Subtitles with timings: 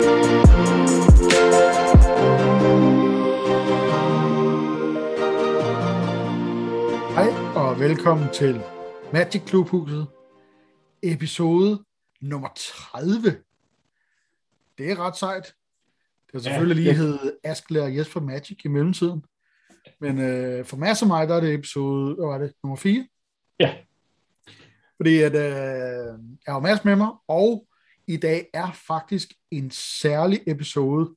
[0.00, 0.08] Hej
[7.54, 8.60] og velkommen til
[9.12, 10.06] Magic Klubhuset,
[11.02, 11.84] episode
[12.20, 13.22] nummer 30.
[14.78, 15.44] Det er ret sejt.
[16.26, 19.24] Det har selvfølgelig lige heddet Askler og Jesper Magic i mellemtiden.
[20.00, 23.06] Men øh, for Mads og mig, der er det episode, hvad var det, nummer 4?
[23.60, 23.74] Ja.
[24.96, 27.66] Fordi at, øh, jeg har Mads med mig, og
[28.08, 31.10] i dag er faktisk en særlig episode,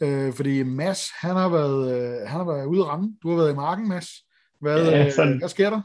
[0.00, 3.16] øh, fordi Mads, han har været, øh, han har været ude at rende.
[3.22, 4.08] Du har været i marken, Mads.
[4.60, 5.32] Hvad, Ja, sådan.
[5.32, 5.80] øh, hvad sker der?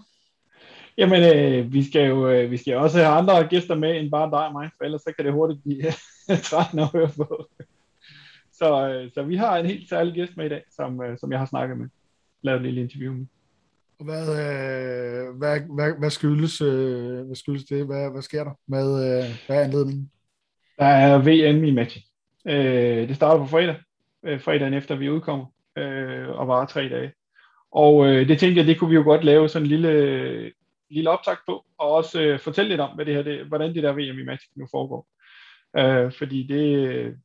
[0.97, 4.31] Jamen, øh, vi skal jo øh, vi skal også have andre gæster med end bare
[4.31, 5.83] dig og mig, for ellers så kan det hurtigt blive
[6.49, 7.45] trættende at høre på.
[8.53, 11.31] Så, øh, så vi har en helt særlig gæst med i dag, som, øh, som
[11.31, 11.87] jeg har snakket med.
[12.43, 13.25] Lavet et lille interview med.
[13.99, 17.85] Og Hvad, øh, hvad, hvad, hvad, skyldes, øh, hvad skyldes det?
[17.85, 18.51] Hvad, hvad sker der?
[18.65, 20.11] Hvad, øh, hvad er anledningen?
[20.81, 22.03] Der er VM i Magic.
[22.47, 23.75] Øh, det starter på fredag,
[24.25, 25.45] øh, fredagen efter vi udkommer,
[25.77, 27.11] øh, og varer tre dage.
[27.71, 30.51] Og øh, det tænkte jeg, det kunne vi jo godt lave sådan en lille,
[30.89, 33.83] lille optag på, og også øh, fortælle lidt om, hvad det her, det, hvordan det
[33.83, 35.07] der VM i Magic nu foregår.
[35.77, 37.17] Øh, fordi det,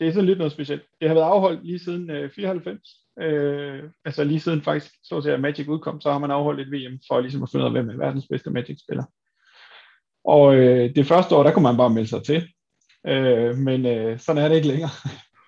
[0.00, 0.82] det er sådan lidt noget specielt.
[1.00, 2.80] Det har været afholdt lige siden øh, 94,
[3.20, 6.72] øh, altså lige siden faktisk, så at at Magic udkom, så har man afholdt et
[6.72, 9.04] VM for ligesom at finde ud af, hvem er verdens bedste Magic-spiller.
[10.24, 12.48] Og øh, det første år, der kunne man bare melde sig til,
[13.06, 14.90] øh, men øh, sådan er det ikke længere.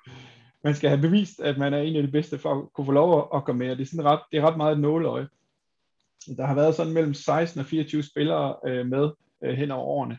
[0.64, 2.92] man skal have bevist, at man er en af de bedste for at kunne få
[2.92, 5.28] lov at, komme med, og det er, sådan ret, det er ret meget et nåleøje.
[6.36, 9.10] Der har været sådan mellem 16 og 24 spillere øh, med
[9.44, 10.18] øh, hen over årene.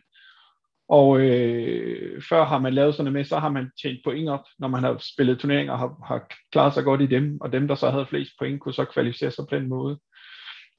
[0.88, 4.44] Og øh, før har man lavet sådan noget med, så har man tjent point op,
[4.58, 7.68] når man har spillet turneringer og har, har klaret sig godt i dem, og dem,
[7.68, 9.98] der så havde flest point, kunne så kvalificere sig på den måde.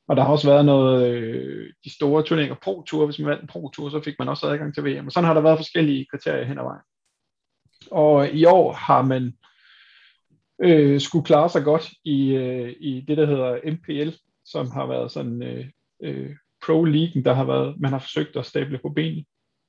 [0.10, 3.42] Og der har også været noget, øh, de store turneringer, Pro Tour, hvis man vandt
[3.42, 5.06] en Pro Tour, så fik man også adgang til VM.
[5.06, 6.82] Og sådan har der været forskellige kriterier hen ad vejen.
[7.92, 9.34] Og i år har man
[10.62, 14.10] øh, skulle klare sig godt i, øh, i det, der hedder MPL,
[14.46, 15.66] som har været sådan øh,
[16.04, 16.36] øh,
[16.66, 19.26] pro-league, der har været, man har forsøgt at stable på benene,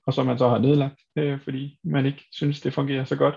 [0.06, 3.34] og som man så har nedlagt, øh, fordi man ikke synes, det fungerer så godt.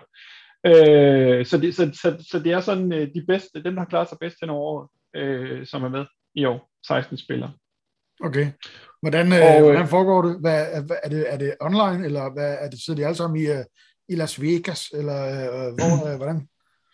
[0.66, 3.89] Øh, så, det, så, så, så det er sådan øh, de bedste, dem der har
[3.89, 6.05] klaret sig bedst hen over året, øh, som er med
[6.35, 7.51] i år, 16 spillere.
[8.23, 8.51] Okay.
[9.01, 10.39] Hvordan, øh, Og, øh, hvordan foregår det?
[10.39, 11.33] Hvad, er, er, det?
[11.33, 13.63] er det online, eller hvad, er det, sidder de alle sammen i, uh,
[14.09, 16.47] i Las Vegas, eller uh, hvor, uh, hvordan?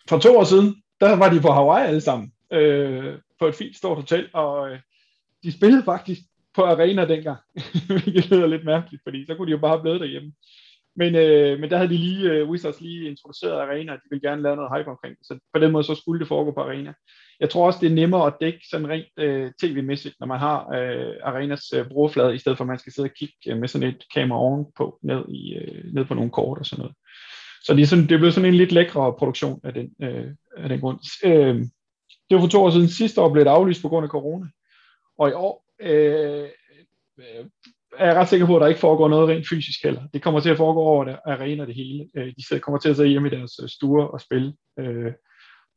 [0.08, 3.76] For to år siden, der var de på Hawaii alle sammen, øh, på et fint
[3.76, 4.78] stort hotel, og øh,
[5.42, 6.20] de spillede faktisk
[6.54, 7.38] på arena dengang,
[7.86, 10.32] hvilket lyder lidt mærkeligt, fordi så kunne de jo bare have blevet derhjemme.
[11.00, 14.28] Men, øh, men der havde de lige, øh, Wizards lige introduceret arena, og de ville
[14.28, 16.60] gerne lave noget hype omkring det, så på den måde så skulle det foregå på
[16.60, 16.92] arena.
[17.40, 20.58] Jeg tror også, det er nemmere at dække sådan rent øh, tv-mæssigt, når man har
[20.78, 23.68] øh, arenas øh, brugerflade, i stedet for at man skal sidde og kigge øh, med
[23.68, 26.96] sådan et kamera ovenpå, ned, i, øh, ned på nogle kort og sådan noget.
[27.64, 30.28] Så det er, sådan, det er blevet sådan en lidt lækre produktion af den, øh,
[30.56, 30.98] af den grund.
[31.24, 31.54] Øh,
[32.26, 32.88] det var for to år siden.
[32.88, 34.46] Sidste år blev det aflyst på grund af corona.
[35.18, 36.48] Og i år øh,
[37.18, 37.44] øh,
[37.98, 40.02] er jeg ret sikker på, at der ikke foregår noget rent fysisk heller.
[40.14, 42.08] Det kommer til at foregå over det, arena det hele.
[42.16, 45.12] Øh, de sidder- kommer til at sidde hjemme i deres øh, stuer og spille øh,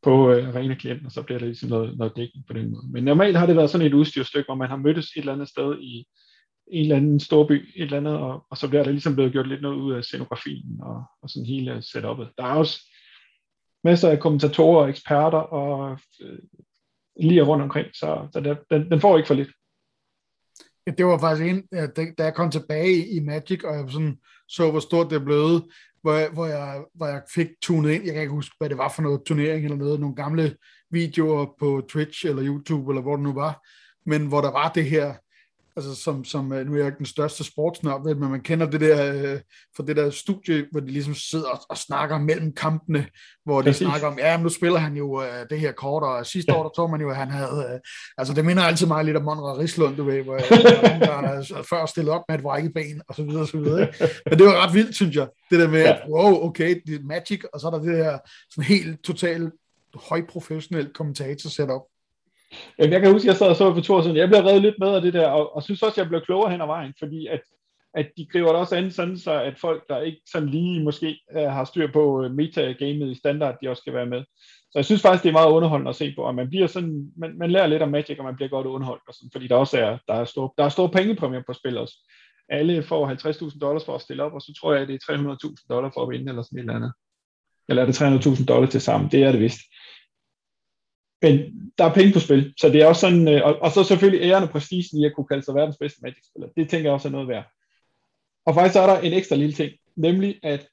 [0.03, 2.87] på øh, arena-klienten, og så bliver der ligesom noget, noget dækning på den måde.
[2.91, 5.49] Men normalt har det været sådan et udstyrstykke, hvor man har mødtes et eller andet
[5.49, 6.05] sted i
[6.71, 9.47] en eller anden storby, et eller andet, og, og så bliver der ligesom blevet gjort
[9.47, 12.29] lidt noget ud af scenografien og, og sådan hele setupet.
[12.37, 12.79] Der er også
[13.83, 16.39] masser af kommentatorer og eksperter og øh,
[17.19, 19.49] lige rundt omkring, så, så der, den, den får ikke for lidt.
[20.87, 24.17] Det var faktisk en, da da jeg kom tilbage i Magic, og jeg sådan
[24.47, 25.63] så, hvor stort det er blevet,
[26.01, 28.03] hvor jeg, hvor, jeg, hvor jeg fik tunet ind.
[28.03, 29.99] Jeg kan ikke huske, hvad det var for noget turnering eller noget.
[29.99, 30.55] Nogle gamle
[30.91, 33.67] videoer på Twitch eller YouTube, eller hvor det nu var.
[34.05, 35.13] Men hvor der var det her,
[35.75, 38.81] altså som, som øh, nu er jeg ikke den største sportsnørd, men man kender det
[38.81, 39.39] der øh,
[39.77, 43.05] fra det der studie, hvor de ligesom sidder og, og snakker mellem kampene,
[43.45, 43.87] hvor de Præcis.
[43.87, 46.63] snakker om, ja, men nu spiller han jo øh, det her kort, og sidste år,
[46.63, 47.79] der tror man jo, at han havde, øh,
[48.17, 50.41] altså det minder altid meget lidt om Monrad Rislund, du ved, hvor øh,
[50.83, 53.81] nogen, der er før stillet op med et brækkeben, og så videre, og så videre.
[53.81, 54.09] Ikke?
[54.29, 57.03] Men det var ret vildt, synes jeg, det der med, at wow, okay, det er
[57.03, 58.17] Magic, og så er der det her
[58.49, 59.53] sådan helt totalt
[59.95, 61.81] højprofessionelt kommentator setup.
[62.79, 64.17] Jamen, jeg kan huske, at jeg sad og så for to år siden.
[64.17, 66.21] Jeg blev reddet lidt med af det der, og, og synes også, at jeg blev
[66.21, 67.41] klogere hen ad vejen, fordi at,
[67.93, 71.19] at de griber det også an sådan, så at folk, der ikke sådan lige måske
[71.37, 74.23] øh, har styr på uh, metagamet i standard, de også skal være med.
[74.71, 77.11] Så jeg synes faktisk, det er meget underholdende at se på, og man bliver sådan,
[77.17, 79.55] man, man lærer lidt om Magic, og man bliver godt underholdt, og sådan, fordi der
[79.55, 81.95] også er, der er store, der er store pengepræmier på spil også.
[82.49, 83.09] Alle får
[83.51, 85.93] 50.000 dollars for at stille op, og så tror jeg, at det er 300.000 dollars
[85.93, 86.93] for at vinde, eller sådan et eller andet.
[87.69, 89.11] Eller er det 300.000 dollars til sammen?
[89.11, 89.59] Det er det vist.
[91.23, 91.39] Men
[91.77, 94.29] der er penge på spil, så det er også sådan, øh, og, og så selvfølgelig
[94.29, 96.49] æren og prestigen i at kunne kalde sig verdens bedste Magic-spiller.
[96.57, 97.51] Det tænker jeg også er noget værd.
[98.45, 100.67] Og faktisk så er der en ekstra lille ting, nemlig at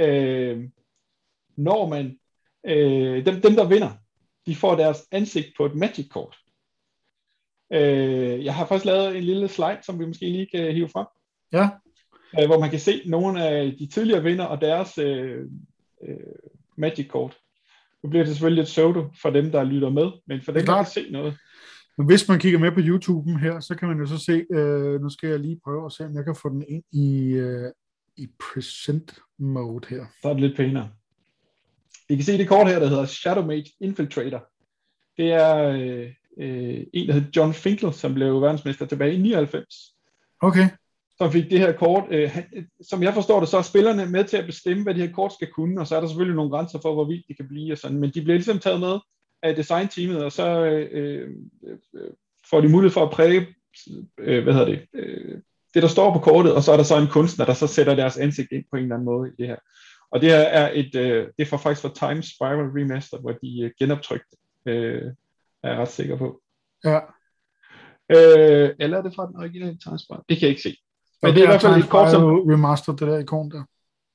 [0.00, 0.64] øh,
[1.56, 2.18] når man,
[2.66, 3.90] øh, dem, dem der vinder,
[4.46, 6.36] de får deres ansigt på et Magic-kort.
[7.72, 11.06] Øh, jeg har faktisk lavet en lille slide, som vi måske lige kan hive frem.
[11.52, 11.68] Ja.
[12.40, 15.44] Øh, hvor man kan se nogle af de tidligere vinder og deres øh,
[16.02, 16.16] øh,
[16.76, 17.38] Magic-kort.
[18.02, 20.76] Nu bliver det selvfølgelig lidt pseudo for dem, der lytter med, men for dem, der
[20.76, 21.38] kan se noget.
[21.98, 25.00] Men hvis man kigger med på YouTube her, så kan man jo så se, øh,
[25.00, 27.72] nu skal jeg lige prøve at se, om jeg kan få den ind i, øh,
[28.16, 30.06] i present mode her.
[30.22, 30.90] Så er det lidt pænere.
[32.08, 34.44] I kan se det kort her, der hedder Shadow Mage Infiltrator.
[35.16, 39.94] Det er øh, øh, en, der hedder John Finkel, som blev verdensmester tilbage i 99.
[40.40, 40.68] Okay.
[41.18, 42.04] Som fik det her kort.
[42.10, 42.36] Øh,
[42.80, 45.32] som jeg forstår det, så er spillerne med til at bestemme, hvad det her kort
[45.32, 47.72] skal kunne, og så er der selvfølgelig nogle grænser for, hvor vildt det kan blive.
[47.72, 47.98] Og sådan.
[47.98, 48.98] Men de bliver ligesom taget med
[49.42, 51.30] af designteamet, og så øh,
[51.62, 52.10] øh,
[52.50, 53.46] får de mulighed for at præge,
[54.18, 55.38] øh, hvad hedder det, øh,
[55.74, 57.94] det der står på kortet, og så er der så en kunstner, der så sætter
[57.94, 59.56] deres ansigt ind på en eller anden måde i det her.
[60.10, 63.32] Og det her er et, øh, det er for faktisk for Time Spiral Remaster, hvor
[63.32, 64.36] de øh, genoptrykte,
[64.66, 65.02] øh,
[65.62, 66.40] er jeg ret sikker på.
[66.84, 66.98] Ja.
[68.10, 70.22] Øh, eller er det fra den originale Time Spiral?
[70.28, 70.76] Det kan jeg ikke se.
[71.22, 72.22] Men det er i hvert fald et kort, som...
[72.24, 73.62] Remaster, det der ikon der.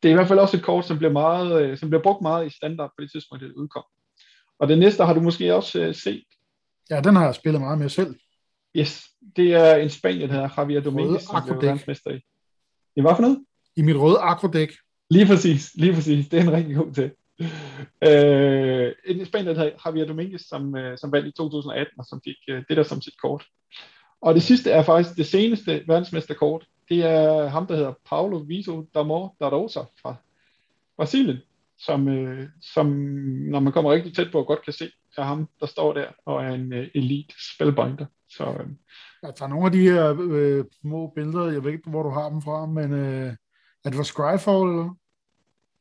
[0.04, 2.22] Det er i hvert fald også et kort, som bliver, meget, øh, som bliver brugt
[2.22, 3.84] meget i standard på det tidspunkt, det udkom.
[4.60, 6.24] Og det næste har du måske også øh, set.
[6.90, 8.16] Ja, den har jeg spillet meget med selv.
[8.76, 9.04] Yes,
[9.36, 12.20] det er en spanier, der hedder Javier Dominguez, som blev verdensmester i.
[12.96, 13.46] Det var for noget?
[13.76, 14.74] I mit røde akrodæk.
[15.10, 16.28] Lige præcis, lige præcis.
[16.30, 17.12] Det er en rigtig god til.
[18.08, 22.22] Øh, en spanier, der hedder Javier Dominguez, som, øh, som vandt i 2018, og som
[22.24, 23.46] fik øh, det der som sit kort.
[24.22, 26.66] Og det sidste er faktisk det seneste verdensmesterkort.
[26.90, 30.16] Det er ham, der hedder Paulo Viso Damor da Rosa fra
[30.98, 31.38] Brasilien,
[31.78, 32.88] som, øh, som
[33.52, 36.44] når man kommer rigtig tæt på, godt kan se, er ham, der står der og
[36.44, 38.06] er en øh, elite spellbinder.
[38.30, 38.68] Så, øh,
[39.24, 42.30] jeg tager nogle af de her øh, små billeder, jeg ved ikke, hvor du har
[42.30, 43.34] dem fra, men øh,
[43.86, 44.96] er det for Scryfall, eller?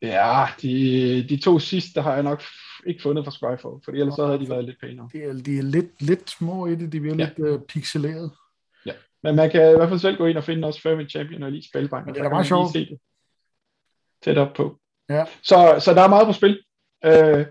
[0.02, 2.42] Ja, de, de to sidste har jeg nok
[2.86, 5.08] ikke fundet for Scryfall, for ellers så havde de været lidt pænere.
[5.12, 7.24] De er, de er lidt, lidt små i det, de bliver ja.
[7.24, 8.30] lidt øh, pixeleret.
[9.22, 11.52] Men man kan i hvert fald selv gå ind og finde også Fermi Champion og
[11.52, 12.04] lige Spellbinder.
[12.04, 12.72] Men det er da meget sjovt.
[12.72, 12.98] Se det
[14.22, 14.78] tæt op på.
[15.08, 15.24] Ja.
[15.42, 16.62] Så, så der er meget på spil.
[17.04, 17.46] Øh,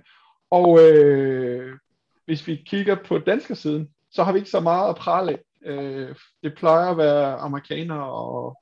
[0.52, 1.78] og øh,
[2.26, 5.40] hvis vi kigger på danske siden, så har vi ikke så meget at prale af.
[5.66, 8.58] Øh, det plejer at være amerikanere og,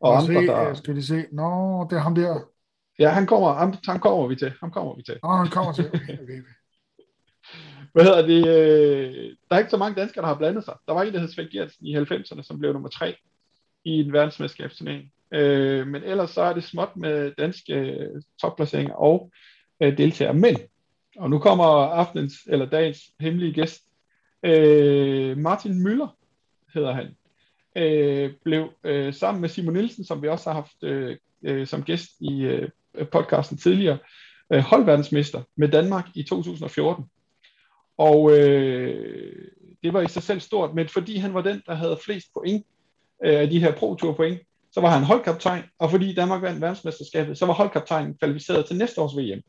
[0.00, 0.74] og andre, se, der...
[0.74, 1.24] Skal de se?
[1.32, 2.40] Nå, det er ham der.
[2.98, 4.52] Ja, han kommer, han, han kommer vi til.
[4.60, 5.18] Han kommer vi til.
[5.22, 5.86] Nå, han kommer til.
[5.94, 6.42] Okay, okay.
[7.92, 8.46] Hvad hedder det?
[8.48, 10.74] Øh, der er ikke så mange danskere, der har blandet sig.
[10.86, 13.16] Der var en, der hed Svend Gertsen i 90'erne, som blev nummer tre
[13.84, 15.12] i en verdensmesterskabsturnering.
[15.32, 19.30] Øh, men ellers så er det småt med danske øh, topplaceringer og
[19.80, 20.34] øh, deltagere.
[20.34, 20.56] Men,
[21.16, 23.82] og nu kommer aftenens eller dagens hemmelige gæst,
[24.42, 26.16] øh, Martin Møller
[26.74, 27.16] hedder han,
[27.76, 31.82] øh, blev øh, sammen med Simon Nielsen, som vi også har haft øh, øh, som
[31.82, 32.68] gæst i øh,
[33.12, 33.98] podcasten tidligere,
[34.52, 37.04] øh, holdverdensmester med Danmark i 2014.
[38.02, 39.48] Og øh,
[39.82, 42.66] det var i sig selv stort, men fordi han var den, der havde flest point
[43.24, 44.40] øh, de her Pro Tour point,
[44.72, 49.00] så var han holdkaptajn, og fordi Danmark vandt verdensmesterskabet, så var holdkaptajnen kvalificeret til næste
[49.00, 49.42] års VM.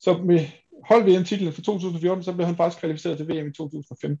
[0.00, 0.46] Så med
[0.84, 4.20] hold VM-titlen for 2014, så blev han faktisk kvalificeret til VM i 2015.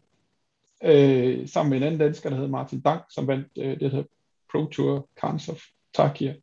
[0.84, 4.02] Øh, sammen med en anden dansker, der hed Martin Dank, som vandt øh, det her
[4.52, 5.62] Pro Tour Carns of
[5.94, 6.34] Tarkia.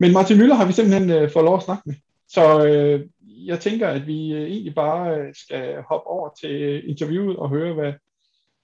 [0.00, 1.94] Men Martin Møller har vi simpelthen øh, fået lov at snakke med.
[2.28, 3.06] Så øh,
[3.36, 7.74] jeg tænker, at vi øh, egentlig bare øh, skal hoppe over til interviewet og høre,
[7.74, 7.92] hvad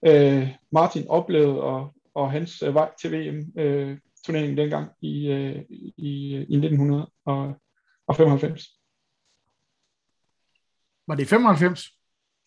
[0.06, 5.62] øh, Martin oplevede og, og hans øh, vej til VM-turneringen øh, dengang i, øh,
[5.96, 8.64] i, i 1995.
[11.06, 11.84] Var det 95?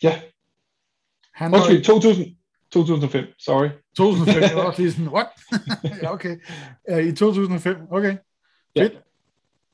[0.04, 0.22] Ja.
[1.34, 2.38] Han Undskyld, 2000,
[2.72, 3.70] 2005, sorry.
[3.98, 5.28] 2005, jeg var også lige sådan, what?
[6.02, 6.38] ja, okay.
[7.12, 8.18] I 2005, okay.
[8.76, 8.84] Ja.
[8.84, 9.02] Fedt.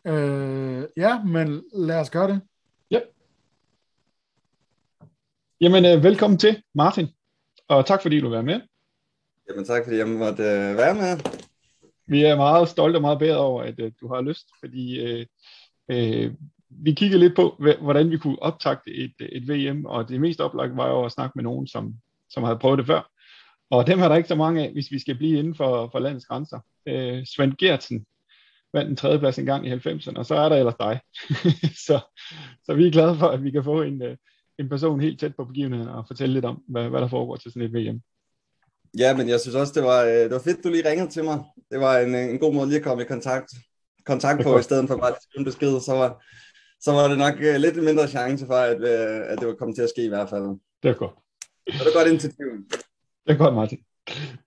[0.06, 2.42] Uh, ja, men lad os gøre det.
[2.92, 3.00] Ja.
[5.62, 7.08] Jamen, uh, velkommen til, Martin.
[7.68, 8.62] Og tak fordi du var med.
[9.50, 11.42] Jamen tak fordi jeg måtte uh, være med.
[12.06, 15.26] Vi er meget stolte og meget bedre over, at uh, du har lyst, fordi uh,
[15.94, 16.34] uh,
[16.70, 20.78] vi kiggede lidt på, hvordan vi kunne optakte et, et VM, og det mest oplagt
[20.78, 21.94] var jo at snakke med nogen, som,
[22.30, 23.12] som havde prøvet det før.
[23.70, 26.00] Og dem har der ikke så mange af, hvis vi skal blive inden for, for
[26.00, 26.60] landets grænser.
[26.86, 28.06] Øh, Svend Gertsen
[28.74, 31.00] vandt en tredjeplads en gang i 90'erne, og så er der ellers dig.
[31.88, 32.00] så,
[32.64, 34.18] så vi er glade for, at vi kan få en, øh,
[34.60, 37.52] en person helt tæt på begivenheden og fortælle lidt om, hvad, hvad der foregår til
[37.52, 38.02] sådan et VM.
[38.98, 41.24] Ja, men jeg synes også, det var, øh, det var fedt, du lige ringede til
[41.24, 41.40] mig.
[41.72, 43.54] Det var en, en god måde lige at komme i kontakt,
[44.06, 45.80] kontakt på, i stedet for bare at skrive en besked.
[45.80, 46.24] Så var,
[46.80, 49.90] så var det nok lidt mindre chance for, at, at det var kommet til at
[49.90, 50.44] ske i hvert fald.
[50.84, 51.14] Det er godt.
[51.70, 52.48] Så det er godt initiativ.
[53.28, 53.80] Det er godt, Martin.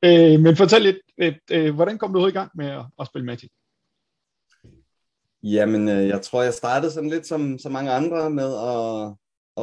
[0.04, 3.26] Øh, men fortæl lidt, øh, øh, hvordan kom du i gang med at, at spille
[3.26, 3.50] Magic?
[5.46, 9.14] Jamen, øh, jeg tror, jeg startede sådan lidt som, som mange andre med at,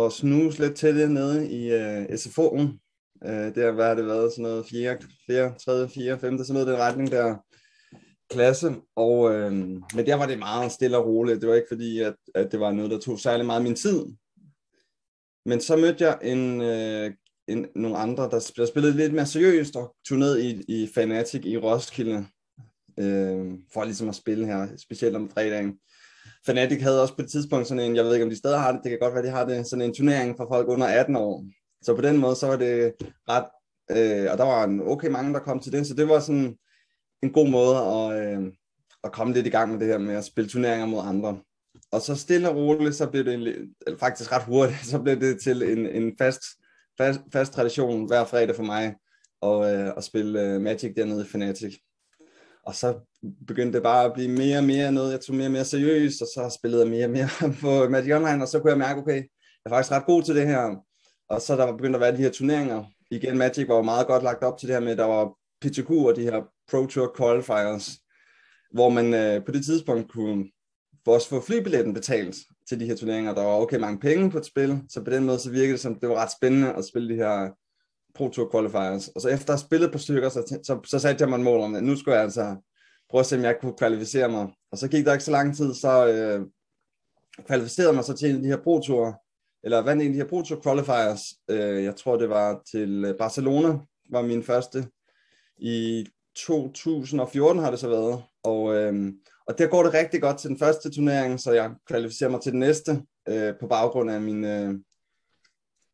[0.02, 2.62] at snuse lidt til det nede i øh, uh, SFO'en.
[3.26, 4.98] Uh, øh, det har det været sådan noget 4,
[5.28, 7.36] 4 3, 4, 5, sådan noget den retning der
[8.30, 8.76] klasse.
[8.96, 9.52] Og, øh,
[9.96, 11.42] men der var det meget stille og roligt.
[11.42, 14.06] Det var ikke fordi, at, at det var noget, der tog særlig meget min tid.
[15.46, 17.12] Men så mødte jeg en, øh,
[17.48, 21.46] en, nogle andre, der, der spillede lidt mere seriøst og tog ned i, i Fanatic
[21.46, 22.26] i Roskilde
[23.00, 25.78] øh, for ligesom at spille her, specielt om fredagen.
[26.46, 28.72] Fnatic havde også på et tidspunkt sådan en, jeg ved ikke om de stadig har
[28.72, 31.16] det, det kan godt være, de har det, sådan en turnering for folk under 18
[31.16, 31.46] år.
[31.82, 32.94] Så på den måde, så var det
[33.30, 33.46] ret,
[33.92, 36.58] øh, og der var en okay mange, der kom til det, så det var sådan
[37.24, 38.54] en god måde at, øh,
[39.04, 41.40] at komme lidt i gang med det her med at spille turneringer mod andre.
[41.92, 45.42] Og så stille og roligt, så blev det en, faktisk ret hurtigt, så blev det
[45.42, 46.42] til en, en fast,
[46.98, 48.96] fast, fast tradition hver fredag for mig
[49.42, 51.78] at, øh, at spille øh, Magic dernede i Fnatic.
[52.64, 53.00] Og så
[53.48, 56.22] begyndte det bare at blive mere og mere noget, jeg tog mere og mere seriøst,
[56.22, 57.30] og så spillede jeg mere og mere
[57.62, 60.36] på Magic Online, og så kunne jeg mærke, okay, jeg er faktisk ret god til
[60.36, 60.76] det her.
[61.30, 62.84] Og så der var begyndt at være de her turneringer.
[63.12, 65.34] Igen, Magic var jo meget godt lagt op til det her med, at der var
[65.62, 66.42] PTQ og de her
[66.72, 67.98] Pro Tour Qualifiers,
[68.74, 70.46] hvor man øh, på det tidspunkt kunne
[71.06, 72.36] også få flybilletten betalt
[72.70, 73.34] til de her turneringer.
[73.34, 75.80] Der var okay mange penge på et spil, så på den måde så virkede det
[75.80, 77.50] som, det var ret spændende at spille de her
[78.16, 79.08] Pro Tour Qualifiers.
[79.08, 81.44] Og så efter at have spillet på stykker, så, så, så satte jeg mig en
[81.44, 82.56] mål om, at nu skulle jeg altså
[83.10, 84.48] prøve at se, om jeg kunne kvalificere mig.
[84.72, 86.46] Og så gik der ikke så lang tid, så øh,
[87.46, 89.22] kvalificerede mig så til en af de her Pro Tour,
[89.64, 91.22] eller vandt en af de her Pro Tour Qualifiers.
[91.50, 93.78] Øh, jeg tror, det var til øh, Barcelona,
[94.10, 94.88] var min første.
[95.58, 98.24] I 2014 har det så været.
[98.44, 99.14] Og, øh,
[99.48, 102.52] og der går det rigtig godt til den første turnering, så jeg kvalificerer mig til
[102.52, 104.76] den næste øh, på baggrund af min, øh,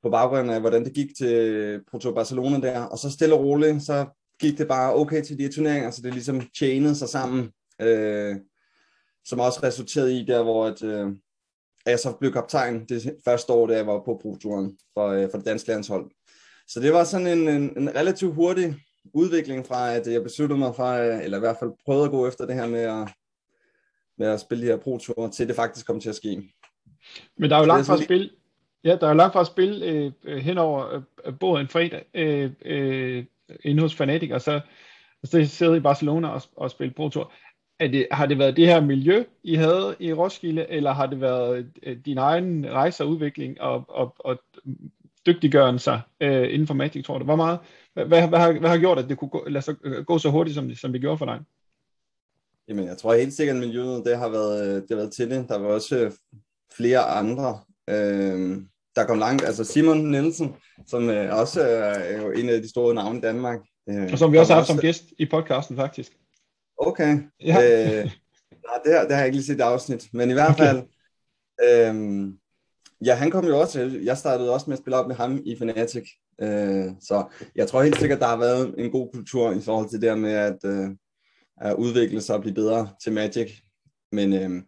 [0.04, 3.84] på baggrund af, hvordan det gik til Proto Barcelona der, og så stille og roligt,
[3.84, 4.06] så
[4.40, 7.52] gik det bare okay til de her turneringer, så det ligesom chainede sig sammen,
[7.82, 8.36] øh,
[9.26, 11.08] som også resulterede i der, hvor at, øh,
[11.86, 15.38] jeg så blev kaptajn det første år, da jeg var på Pro-turen for, øh, for
[15.38, 16.12] det danske landshold.
[16.68, 18.76] Så det var sådan en, en, en relativt hurtig
[19.14, 22.28] udvikling fra, at jeg besluttede mig for, øh, eller i hvert fald prøvede at gå
[22.28, 23.10] efter det her med at,
[24.18, 25.00] med at spille de her pro
[25.30, 26.54] til det faktisk kom til at ske.
[27.38, 28.30] Men der er jo langt fra at spille,
[28.84, 29.86] Ja, der er langt fra at spille
[30.24, 33.26] øh, hen over øh, øh både en fredag øh, øh,
[33.64, 34.62] inde hos Fanatic, og så,
[35.22, 37.34] og så sidder i Barcelona og, og spiller Pro Tour.
[37.80, 41.22] Er det, har det været det her miljø, I havde i Roskilde, eller har det
[41.22, 44.40] været øh, din egen rejse og udvikling og, og, og
[45.26, 47.26] dygtiggøren sig øh, inden for Magic, tror du?
[47.26, 47.60] Hvor meget,
[47.94, 50.18] hvad, hvad, hvad, har, hvad har gjort, at det kunne gå, lade sig øh, gå
[50.18, 51.40] så hurtigt, som det, som det gjorde for dig?
[52.68, 55.30] Jamen, jeg tror helt sikkert, at miljøet det har været, øh, det har været til
[55.30, 55.50] det.
[55.50, 56.18] Der var også
[56.78, 58.58] flere andre øh,
[58.96, 59.44] der kom langt.
[59.44, 60.56] Altså Simon Nielsen,
[60.88, 63.60] som øh, også er jo en af de store navne i Danmark.
[63.90, 66.12] Øh, og som vi også har haft som gæst i podcasten, faktisk.
[66.78, 67.18] Okay.
[67.44, 67.56] Ja.
[67.56, 68.06] Øh,
[68.68, 70.08] nej, det, har, det har jeg ikke lige set afsnit.
[70.14, 70.64] Men i hvert okay.
[70.64, 70.84] fald,
[71.64, 72.28] øh,
[73.06, 75.56] ja, han kom jo også, jeg startede også med at spille op med ham i
[75.56, 76.10] Fnatic.
[76.42, 77.26] Øh, så
[77.56, 80.34] jeg tror helt sikkert, der har været en god kultur i forhold til det med
[80.34, 80.90] at, øh,
[81.62, 83.52] at udvikle sig og blive bedre til Magic.
[84.12, 84.62] Men øh,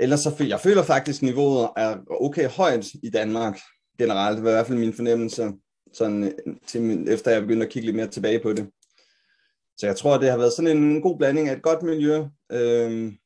[0.00, 3.58] Ellers så føler jeg føler faktisk, at niveauet er okay højt i Danmark
[3.98, 4.36] generelt.
[4.36, 5.52] Det var i hvert fald min fornemmelse,
[5.92, 6.32] sådan,
[6.66, 8.70] til, efter jeg begyndte at kigge lidt mere tilbage på det.
[9.76, 12.24] Så jeg tror, det har været sådan en god blanding af et godt miljø.
[12.52, 13.16] Øhm,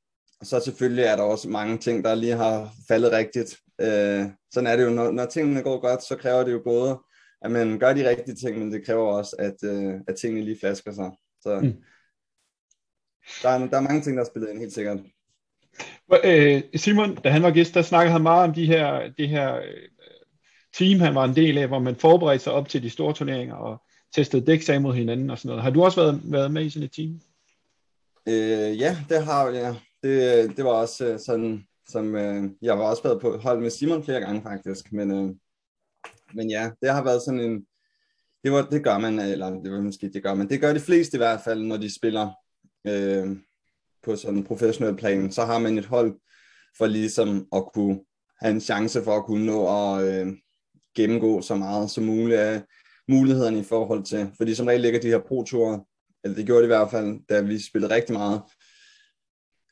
[0.41, 3.59] og så selvfølgelig er der også mange ting, der lige har faldet rigtigt.
[3.81, 6.99] Øh, sådan er det jo, når, når tingene går godt, så kræver det jo både,
[7.43, 10.59] at man gør de rigtige ting, men det kræver også, at, øh, at tingene lige
[10.61, 11.11] flasker sig.
[11.41, 11.73] Så mm.
[13.43, 14.99] der, er, der er mange ting, der er spillet ind, helt sikkert.
[16.25, 19.57] Øh, Simon, da han var gæst, der snakkede han meget om de her, det her
[19.57, 19.89] øh,
[20.79, 23.55] team, han var en del af, hvor man forberedte sig op til de store turneringer
[23.55, 23.83] og
[24.15, 25.63] testede dæk af mod hinanden og sådan noget.
[25.63, 27.21] Har du også været, været med i sådan et team?
[28.29, 29.75] Øh, ja, det har jeg.
[30.03, 33.71] Det, det var også øh, sådan, som øh, jeg har også været på hold med
[33.71, 35.35] Simon flere gange faktisk, men, øh,
[36.35, 37.67] men ja, det har været sådan en,
[38.45, 40.81] det, var, det gør man, eller det var måske det gør man, det gør de
[40.81, 42.31] fleste i hvert fald, når de spiller
[42.87, 43.37] øh,
[44.03, 46.15] på sådan en professionel plan, så har man et hold
[46.79, 48.01] for ligesom at kunne
[48.41, 50.33] have en chance for at kunne nå at øh,
[50.97, 52.63] gennemgå så meget som muligt af
[53.09, 55.45] mulighederne i forhold til, fordi som regel ligger de her pro
[56.25, 58.43] eller det gjorde det i hvert fald, da vi spillede rigtig meget,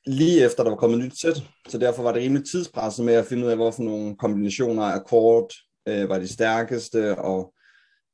[0.06, 3.26] lige efter der var kommet nyt sæt, så derfor var det rimelig tidspresset med at
[3.26, 5.54] finde ud af, hvorfor nogle kombinationer af kort
[5.88, 7.54] øh, var de stærkeste, og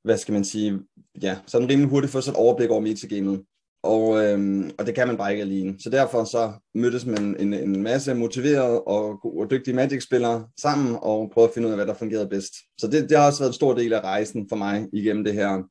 [0.04, 0.80] hvad skal man sige,
[1.22, 3.44] ja, sådan rimelig hurtigt få sådan et overblik over metagamet.
[3.82, 5.80] Og, øhm, og det kan man bare ikke alene.
[5.80, 11.30] Så derfor så mødtes man en, en masse motiverede og, og dygtige Magic-spillere sammen og
[11.34, 12.54] prøvede at finde ud af, hvad der fungerede bedst.
[12.78, 15.34] Så det, det har også været en stor del af rejsen for mig igennem det
[15.34, 15.62] her,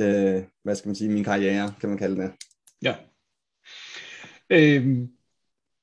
[0.00, 2.30] øh, hvad skal man sige, min karriere, kan man kalde det.
[2.82, 2.96] Ja.
[4.50, 5.08] Øhm,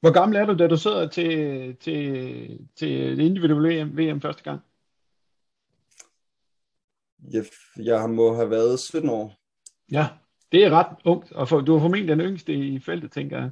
[0.01, 4.43] Hvor gammel er du, da du sidder til, til, til det individuelle VM, VM første
[4.43, 4.59] gang?
[7.31, 7.45] Jeg,
[7.77, 9.35] jeg må have været 17 år.
[9.91, 10.07] Ja,
[10.51, 13.49] det er ret ungt, og for, du er formentlig den yngste i feltet, tænker jeg.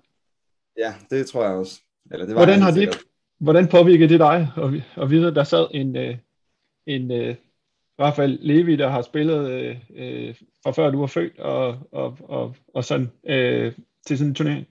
[0.77, 1.81] Ja, det tror jeg også.
[2.11, 2.97] Eller det var hvordan, har det,
[3.39, 6.17] hvordan påvirker det dig at, at vide, at der sad en, øh,
[6.85, 7.37] en, en
[7.99, 12.55] Rafael Levi, der har spillet øh, øh, fra før du var født, og, og, og,
[12.73, 13.73] og sådan øh,
[14.07, 14.67] til sådan en turnering?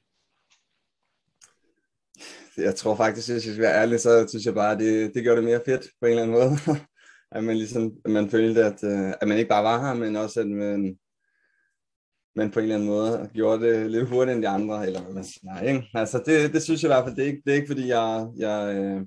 [2.56, 5.22] Jeg tror faktisk, hvis jeg skal være ærlig, så synes jeg bare, at det, det
[5.22, 6.50] gjorde det mere fedt på en eller anden måde.
[7.36, 10.16] at man ligesom, at man følte, at, øh, at man ikke bare var her, men
[10.16, 10.98] også at man,
[12.36, 15.14] men på en eller anden måde gjorde det lidt hurtigere end de andre, eller hvad
[15.14, 15.44] man siger.
[15.44, 15.88] Nej, ikke?
[15.94, 17.88] Altså det, det synes jeg i hvert fald, det er ikke, det er ikke fordi
[17.88, 19.00] jeg, jeg, øh,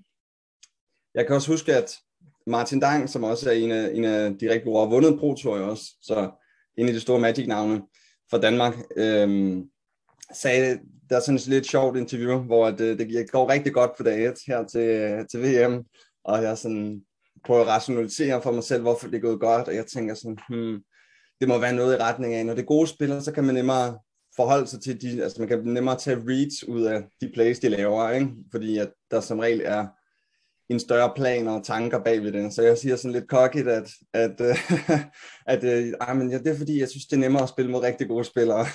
[1.15, 1.98] jeg kan også huske, at
[2.48, 5.36] Martin Dang, som også er en af, en af de rigtig gode, har vundet Pro
[5.36, 6.31] Tour også, så
[6.77, 7.81] en af de store Magic-navne
[8.31, 9.69] fra Danmark, øhm,
[10.33, 13.91] sagde, der er sådan et lidt sjovt interview, hvor øh, det, det går rigtig godt
[13.98, 15.83] på dag 1 her til, øh, til VM,
[16.24, 17.01] og jeg sådan
[17.45, 20.38] prøver at rationalisere for mig selv, hvorfor det er gået godt, og jeg tænker sådan,
[20.50, 20.79] hmm,
[21.39, 23.55] det må være noget i retning af, når det er gode spillere, så kan man
[23.55, 24.00] nemmere
[24.36, 27.69] forholde sig til de, altså man kan nemmere tage reads ud af de plays, de
[27.69, 28.29] laver, ikke?
[28.51, 29.88] fordi at der som regel er
[30.69, 32.53] en større plan og tanker bag ved det.
[32.53, 34.58] Så jeg siger sådan lidt cockigt, at, at, at,
[35.46, 37.81] at øh, men ja, det er fordi, jeg synes, det er nemmere at spille mod
[37.81, 38.65] rigtig gode spillere.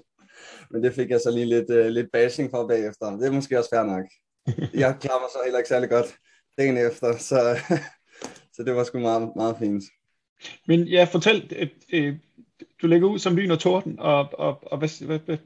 [0.70, 3.10] men det fik jeg så lige lidt, uh, lidt bashing for bagefter.
[3.10, 4.04] Det er måske også fair nok.
[4.82, 6.16] Jeg klarer mig så heller ikke særlig godt
[6.58, 7.58] dagen efter, så,
[8.54, 9.84] så det var sgu meget, meget fint.
[10.66, 12.16] Men ja, fortæl, at, øh,
[12.82, 15.38] du lægger ud som lyn og torden, og, og, og hvad, hvad, hvad,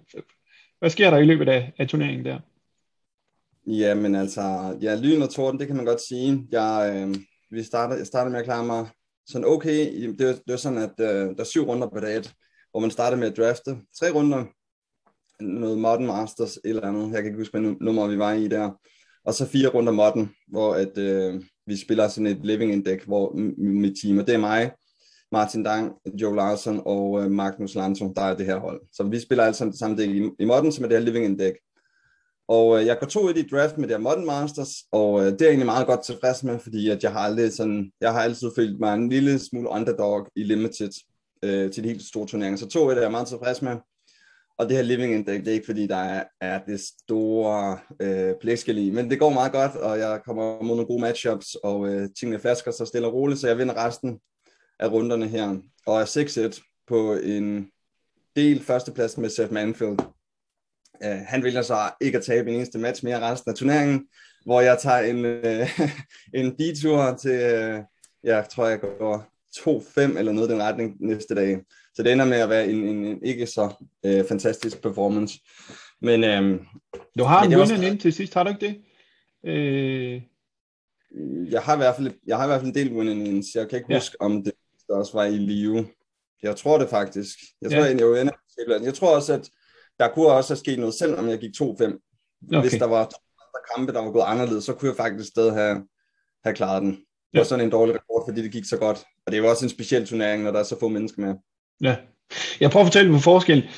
[0.79, 2.41] hvad sker der i løbet af, af turneringen der?
[3.67, 6.47] Jamen altså, ja, lyn og torden, det kan man godt sige.
[6.53, 7.15] Jeg, øh,
[7.51, 8.89] vi startede, jeg startede med at klare mig
[9.27, 10.09] sådan okay.
[10.19, 12.23] Det var, det var sådan, at øh, der er syv runder på dag
[12.71, 13.71] hvor man startede med at drafte.
[14.01, 14.45] Tre runder,
[15.41, 17.13] noget Modern Masters, eller andet.
[17.13, 18.71] Jeg kan ikke huske, hvad nummer vi var i der.
[19.25, 23.33] Og så fire runder Modern, hvor at, øh, vi spiller sådan et living index, hvor
[23.59, 24.73] mit team, og det er mig,
[25.33, 28.81] Martin Dang, Joe Larsen og øh, Magnus Lanto, der er det her hold.
[28.93, 31.05] Så vi spiller alle sammen det samme dæk i, i Modern, som er det her
[31.05, 31.59] living deck.
[32.49, 35.41] Og øh, jeg går to i draft med det her Modern Masters, og øh, det
[35.43, 38.21] er jeg egentlig meget godt tilfreds med, fordi at jeg har aldrig sådan, jeg har
[38.21, 40.91] altid følt mig en lille smule underdog i Limited
[41.43, 42.59] øh, til de helt store turneringer.
[42.59, 43.77] Så to i det er jeg meget tilfreds med.
[44.59, 48.35] Og det her Living Index, det er ikke fordi, der er, er det store øh,
[48.41, 51.89] blækskæl i, men det går meget godt, og jeg kommer mod nogle gode matchups, og
[51.89, 54.19] øh, tingene flasker sig stille og roligt, så jeg vinder resten
[54.81, 55.57] af runderne her.
[55.87, 57.71] Og er 6-1 på en
[58.37, 59.99] del førsteplads med Seth Manfield.
[61.05, 64.07] Uh, han vælger så ikke at tabe en eneste match mere resten af turneringen,
[64.45, 65.81] hvor jeg tager en, uh,
[66.41, 67.85] en detur til, uh,
[68.25, 71.59] jeg tror jeg går 2-5 eller noget i den retning næste dag.
[71.95, 75.39] Så det ender med at være en, en, en ikke så uh, fantastisk performance.
[76.03, 76.61] Men, uh,
[77.19, 78.77] du har en vundet ind til sidst, har du ikke det?
[79.43, 80.23] Uh...
[81.51, 83.69] Jeg har i hvert fald, jeg har i hvert fald en del vundet så jeg
[83.69, 83.99] kan ikke ja.
[83.99, 84.53] huske, om det
[84.91, 85.87] også var i Live.
[86.43, 87.39] Jeg tror det faktisk.
[87.63, 87.85] Jeg tror, ja.
[87.85, 88.33] jeg, jeg,
[88.69, 89.51] jeg, jeg tror også, at
[89.99, 91.63] der kunne også have sket noget, selvom jeg gik 2-5.
[91.63, 92.61] Okay.
[92.61, 95.87] Hvis der var andre kampe, der var gået anderledes, så kunne jeg faktisk stadig have,
[96.45, 96.91] have klaret den.
[97.33, 99.05] Det var sådan en dårlig rekord, fordi det gik så godt.
[99.27, 101.35] Og det er jo også en speciel turnering, når der er så få mennesker med.
[101.81, 101.97] Ja.
[102.61, 103.69] Jeg prøver at fortælle på forskel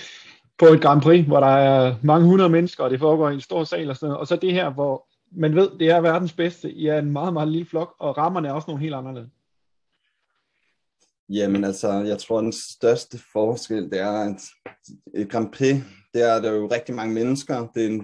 [0.58, 3.40] på et Grand Prix, hvor der er mange hundrede mennesker, og det foregår i en
[3.40, 4.20] stor sal og sådan noget.
[4.20, 6.72] Og så det her, hvor man ved, det er verdens bedste.
[6.72, 9.30] I er en meget, meget lille flok, og rammerne er også nogle helt anderledes.
[11.28, 14.42] Jamen altså, jeg tror, den største forskel, det er, at
[15.14, 15.76] et Grand Prix,
[16.14, 17.66] der er der jo rigtig mange mennesker.
[17.74, 18.00] Det er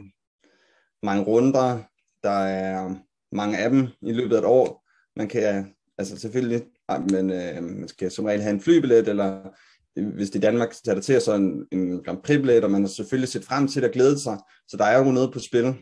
[1.03, 1.83] mange runder.
[2.23, 2.95] Der er
[3.33, 4.85] mange af dem i løbet af et år.
[5.17, 6.63] Man kan, altså selvfølgelig,
[7.11, 9.49] men øh, man skal som regel have en flybillet, eller
[10.03, 12.83] hvis det er Danmark, så tager det til, så en, en Grand Prix-billet, og man
[12.83, 14.39] har selvfølgelig set frem til at glæde sig.
[14.69, 15.77] Så der er jo noget på spil.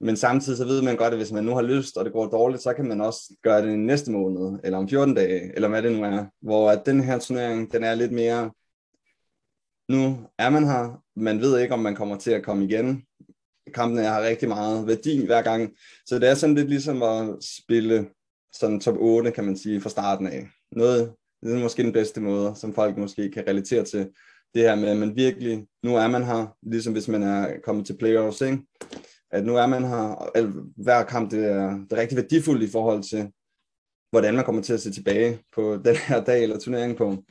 [0.00, 2.26] Men samtidig så ved man godt, at hvis man nu har lyst, og det går
[2.26, 5.82] dårligt, så kan man også gøre det næste måned, eller om 14 dage, eller hvad
[5.82, 6.26] det nu er.
[6.42, 8.50] Hvor at den her turnering, den er lidt mere,
[9.88, 13.02] nu er man her, man ved ikke, om man kommer til at komme igen.
[13.74, 15.70] Kampene har rigtig meget værdi hver gang.
[16.06, 18.08] Så det er sådan lidt ligesom at spille
[18.52, 20.48] sådan top 8, kan man sige, fra starten af.
[20.72, 24.10] Noget, det er måske den bedste måde, som folk måske kan relatere til.
[24.54, 27.86] Det her med, at man virkelig, nu er man her, ligesom hvis man er kommet
[27.86, 28.58] til playoffs, ikke?
[29.32, 30.30] At nu er man her, og
[30.76, 33.32] hver kamp det er, det er rigtig værdifuldt i forhold til,
[34.10, 37.24] hvordan man kommer til at se tilbage på den her dag eller turnering på.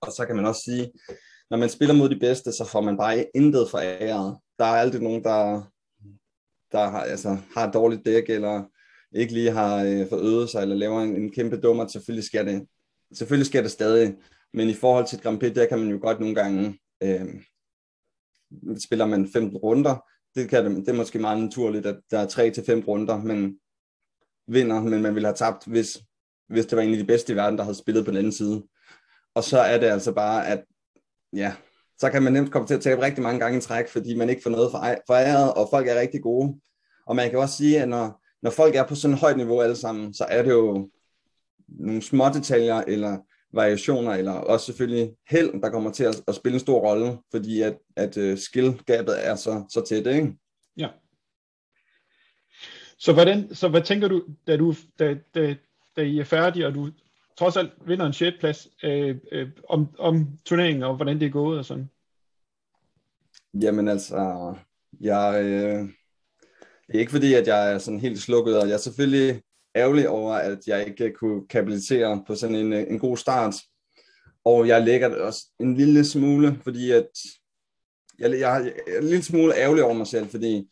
[0.00, 0.92] Og så kan man også sige,
[1.50, 4.38] når man spiller mod de bedste, så får man bare intet for æret.
[4.58, 5.70] Der er altid nogen, der,
[6.72, 8.64] der har, altså, har et dårligt dæk, eller
[9.14, 11.86] ikke lige har øh, fået sig, eller laver en, en kæmpe dummer.
[11.86, 12.66] Selvfølgelig sker det,
[13.12, 14.14] selvfølgelig sker det stadig.
[14.54, 17.26] Men i forhold til et Grand Prix, der kan man jo godt nogle gange, øh,
[18.78, 22.26] spiller man 15 runder, det, kan det, det er måske meget naturligt, at der er
[22.26, 23.58] tre til fem runder, men
[24.46, 25.98] vinder, men man ville have tabt, hvis,
[26.48, 28.32] hvis det var en af de bedste i verden, der havde spillet på den anden
[28.32, 28.62] side.
[29.34, 30.64] Og så er det altså bare, at
[31.32, 31.54] ja,
[31.98, 34.30] så kan man nemt komme til at tabe rigtig mange gange i træk, fordi man
[34.30, 34.70] ikke får noget
[35.06, 36.60] foræret, og folk er rigtig gode.
[37.06, 39.60] Og man kan også sige, at når, når folk er på sådan et højt niveau
[39.60, 40.90] alle sammen, så er det jo
[41.68, 43.18] nogle små detaljer, eller
[43.52, 47.62] variationer, eller også selvfølgelig held, der kommer til at, at spille en stor rolle, fordi
[47.62, 50.32] at, at uh, skill-gabet er så, så tæt, ikke?
[50.76, 50.88] Ja.
[52.98, 55.56] Så, hvordan, så hvad tænker du, da, du da, da,
[55.96, 56.90] da I er færdige, og du
[57.38, 58.36] trods alt vinder en 6.
[58.40, 61.90] plads, øh, øh, om, om turneringen, og hvordan det er gået og sådan?
[63.62, 64.54] Jamen altså,
[65.00, 65.88] jeg, øh,
[66.86, 69.42] det er ikke fordi, at jeg er sådan helt slukket, og jeg selvfølgelig
[69.76, 73.54] ærgerlig over, at jeg ikke kunne kapitalisere på sådan en, en god start.
[74.44, 77.08] Og jeg lægger det også en lille smule, fordi at
[78.18, 80.70] jeg, jeg er en lille smule ærgerlig over mig selv, fordi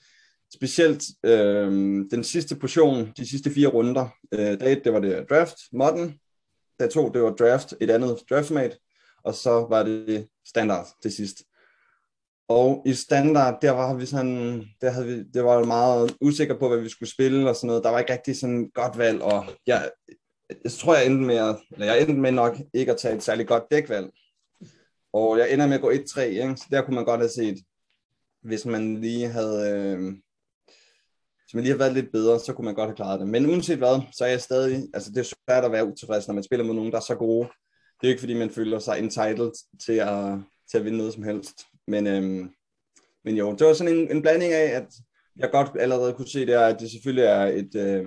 [0.55, 1.71] specielt øh,
[2.11, 6.19] den sidste portion, de sidste fire runder, øh, dag det var det draft, modden,
[6.81, 8.79] dag to, det var draft, et andet draftmate,
[9.25, 11.43] og så var det standard til sidst.
[12.51, 16.69] Og i standard, der var vi sådan, der havde vi, det var meget usikker på,
[16.69, 17.85] hvad vi skulle spille og sådan noget.
[17.85, 19.91] Der var ikke rigtig sådan godt valg, og jeg,
[20.65, 23.23] jeg tror, jeg endte med, at, eller jeg endte med nok ikke at tage et
[23.23, 24.11] særligt godt dækvalg.
[25.13, 26.57] Og jeg ender med at gå 1-3, ikke?
[26.57, 27.59] så der kunne man godt have set,
[28.43, 29.99] hvis man lige havde, øh,
[31.45, 33.29] hvis man lige havde været lidt bedre, så kunne man godt have klaret det.
[33.29, 36.35] Men uanset hvad, så er jeg stadig, altså det er svært at være utilfreds, når
[36.35, 37.49] man spiller mod nogen, der er så gode.
[38.01, 39.53] Det er jo ikke, fordi man føler sig entitled
[39.87, 40.39] til at,
[40.71, 41.70] til at vinde noget som helst.
[41.91, 42.51] Men, øhm,
[43.25, 44.87] men jo, det var sådan en, en blanding af, at
[45.37, 48.07] jeg godt allerede kunne se der, at det selvfølgelig er et, øh,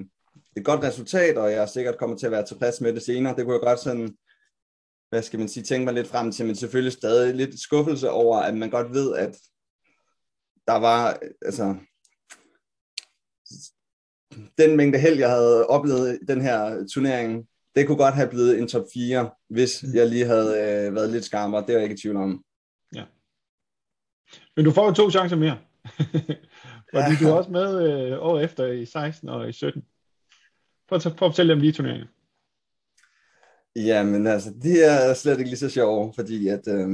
[0.58, 3.36] et godt resultat, og jeg er sikkert kommer til at være tilfreds med det senere.
[3.36, 4.18] Det kunne jeg godt sådan,
[5.10, 8.38] hvad skal man sige, tænke mig lidt frem til, men selvfølgelig stadig lidt skuffelse over,
[8.38, 9.38] at man godt ved, at
[10.68, 11.76] der var, altså,
[14.58, 18.60] den mængde held, jeg havde oplevet i den her turnering, det kunne godt have blevet
[18.60, 21.62] en top 4, hvis jeg lige havde øh, været lidt skarmere.
[21.62, 22.44] Det er jeg ikke i tvivl om.
[24.56, 25.58] Men du får jo to chancer mere.
[26.94, 27.18] Fordi ja.
[27.20, 29.84] du er også med øh, år efter i 16 og i 17.
[30.90, 32.08] Prøv at, prøv at fortælle dem lige turneringen.
[33.76, 36.90] Jamen altså, det er slet ikke lige så sjovt, fordi at øh,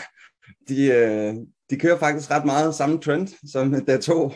[0.68, 1.34] de, øh,
[1.70, 4.32] de kører faktisk ret meget samme trend som der to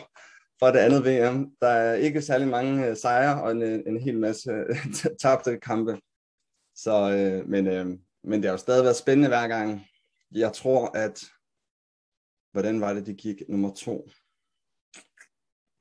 [0.59, 1.49] fra det andet VM.
[1.61, 4.75] Der er ikke særlig mange øh, sejre og en, en hel masse øh,
[5.21, 5.99] tabte kampe.
[6.75, 7.85] Så, øh, men, øh,
[8.23, 9.85] men det har jo stadig været spændende hver gang.
[10.31, 11.23] Jeg tror, at
[12.51, 14.09] Hvordan var det, det gik nummer to?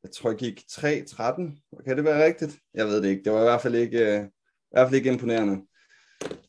[0.03, 1.85] Jeg tror, jeg gik 3-13.
[1.85, 2.59] Kan det være rigtigt?
[2.75, 3.25] Jeg ved det ikke.
[3.25, 5.67] Det var i hvert fald ikke, uh, i hvert fald ikke imponerende.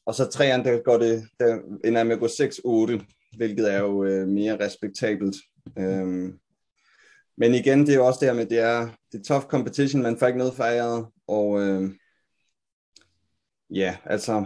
[0.05, 4.21] Og så træerne, der går det, der ender med at gå 6-8, hvilket er jo
[4.21, 5.35] uh, mere respektabelt.
[5.75, 6.39] Um,
[7.37, 10.01] men igen, det er jo også det her med, det er, det er tough competition,
[10.01, 11.91] man får ikke noget fejret, og uh,
[13.69, 14.45] ja, altså,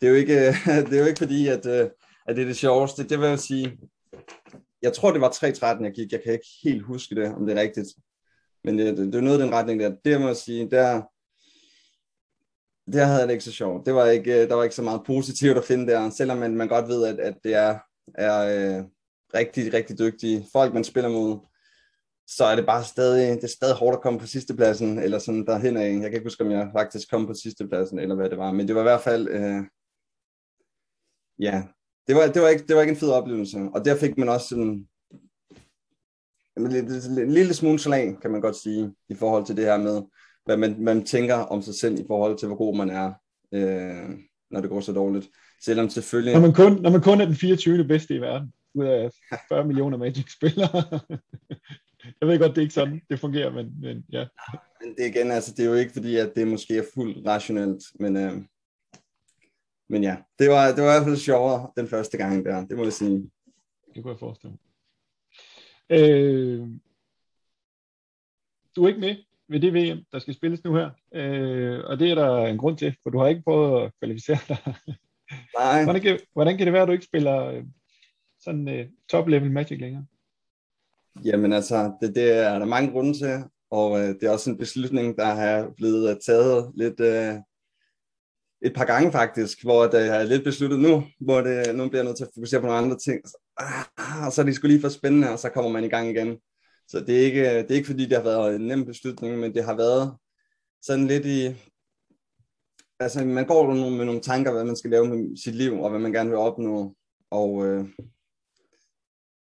[0.00, 0.34] det er jo ikke,
[0.88, 1.90] det er jo ikke fordi, at, uh,
[2.26, 3.08] at det er det sjoveste.
[3.08, 3.78] Det vil jeg sige,
[4.82, 6.12] jeg tror, det var 3.13, jeg gik.
[6.12, 7.88] Jeg kan ikke helt huske det, om det er rigtigt.
[8.64, 9.96] Men det, det, det er noget den retning der.
[10.04, 11.02] Det må jeg sige, der,
[12.92, 13.86] der havde jeg det ikke så sjovt.
[13.86, 16.56] Det var ikke, øh, der var ikke så meget positivt at finde der, selvom man,
[16.56, 17.78] man godt ved, at, at det er,
[18.14, 18.38] er
[18.78, 18.84] øh,
[19.34, 21.38] rigtig, rigtig dygtige folk, man spiller mod.
[22.26, 25.46] Så er det bare stadig, det er stadig hårdt at komme på sidstepladsen, eller sådan
[25.46, 25.92] derhen af.
[25.92, 28.52] Jeg kan ikke huske, om jeg faktisk kom på sidstepladsen, eller hvad det var.
[28.52, 29.62] Men det var i hvert fald, øh,
[31.38, 31.62] ja,
[32.06, 33.58] det var, det, var ikke, det var ikke en fed oplevelse.
[33.74, 34.88] Og der fik man også sådan
[36.56, 36.66] en,
[37.18, 40.02] en lille smule slag, kan man godt sige, i forhold til det her med,
[40.44, 43.12] hvad man, man tænker om sig selv i forhold til, hvor god man er,
[43.54, 44.18] øh,
[44.50, 45.28] når det går så dårligt.
[45.64, 46.34] Selvom selvfølgelig...
[46.34, 47.84] Når man kun, når man kun er den 24.
[47.84, 49.10] bedste i verden, ud af
[49.48, 50.82] 40 millioner Magic-spillere.
[52.20, 54.26] jeg ved godt, det er ikke sådan, det fungerer, men, men ja.
[54.80, 57.82] Men det igen, altså, det er jo ikke fordi, at det måske er fuldt rationelt,
[58.00, 58.32] men, øh,
[59.92, 62.76] men ja, det var, det var i hvert fald sjovere den første gang der, det
[62.76, 63.30] må jeg sige.
[63.94, 64.60] Det kunne jeg forestille mig.
[66.00, 66.68] Øh,
[68.76, 69.16] du er ikke med
[69.48, 72.78] ved det VM, der skal spilles nu her, øh, og det er der en grund
[72.78, 74.56] til, for du har ikke prøvet at kvalificere dig.
[75.58, 75.84] Nej.
[75.84, 77.64] Hvordan kan, hvordan kan det være, at du ikke spiller øh,
[78.40, 80.06] sådan øh, top-level Magic længere?
[81.24, 84.58] Jamen altså, det, det er der mange grunde til, og øh, det er også en
[84.58, 87.34] beslutning, der har blevet taget lidt, øh,
[88.64, 92.02] et par gange faktisk, hvor øh, det er lidt besluttet nu, hvor det, nu bliver
[92.02, 93.28] jeg nødt til at fokusere på nogle andre ting.
[93.28, 95.88] Så, ah, og så er det skulle lige for spændende, og så kommer man i
[95.88, 96.38] gang igen.
[96.88, 99.38] Så det er, ikke, øh, det er ikke fordi, det har været en nem beslutning,
[99.38, 100.16] men det har været
[100.82, 101.56] sådan lidt i...
[103.00, 106.00] Altså, man går med nogle tanker, hvad man skal lave med sit liv, og hvad
[106.00, 106.96] man gerne vil opnå.
[107.30, 107.84] Og, øh,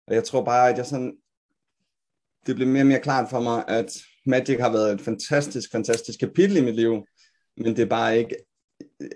[0.07, 1.16] og jeg tror bare, at jeg sådan
[2.46, 3.92] det blev mere og mere klart for mig, at
[4.26, 7.07] Magic har været et fantastisk, fantastisk kapitel i mit liv,
[7.57, 8.37] men det er bare ikke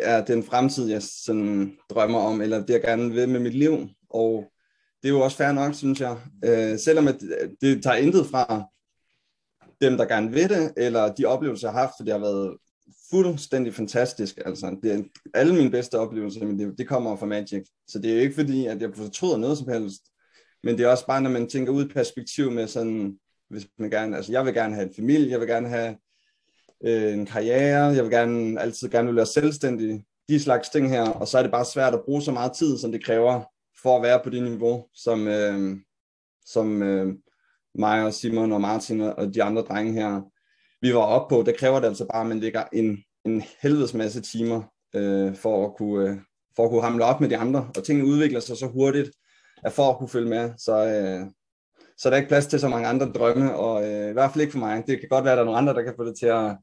[0.01, 3.89] er den fremtid, jeg sådan drømmer om, eller det jeg gerne vil med mit liv,
[4.11, 4.45] og
[5.03, 6.17] det er jo også fair nok, synes jeg.
[6.45, 8.65] Øh, selvom at øh, det tager intet fra
[9.81, 12.57] dem, der gerne vil det, eller de oplevelser, jeg har haft, for det har været
[13.11, 14.39] fuldstændig fantastisk.
[14.45, 15.03] Altså, det er,
[15.35, 17.69] alle mine bedste oplevelser i mit liv, det kommer fra Magic.
[17.89, 20.03] Så det er jo ikke fordi, at jeg fortryder noget som helst,
[20.63, 23.91] men det er også bare, når man tænker ud i perspektiv med sådan, hvis man
[23.91, 25.97] gerne, altså jeg vil gerne have en familie, jeg vil gerne have
[26.85, 31.03] øh, en karriere, jeg vil gerne altid gerne vil være selvstændig, de slags ting her,
[31.03, 33.43] og så er det bare svært at bruge så meget tid, som det kræver
[33.83, 35.77] for at være på det niveau, som, øh,
[36.45, 37.15] som øh,
[37.75, 40.21] mig og Simon og Martin og de andre drenge her,
[40.81, 41.43] vi var oppe på.
[41.43, 44.63] Det kræver det altså bare, at man lægger en, en helvedes masse timer
[44.95, 46.17] øh, for, at kunne, øh,
[46.57, 49.11] for at kunne hamle op med de andre, og tingene udvikler sig så hurtigt,
[49.65, 51.27] at for at kunne følge med, så, øh,
[51.99, 54.41] så er der ikke plads til så mange andre drømme, og øh, i hvert fald
[54.41, 54.85] ikke for mig.
[54.87, 56.57] Det kan godt være, at der er nogle andre, der kan få det til at,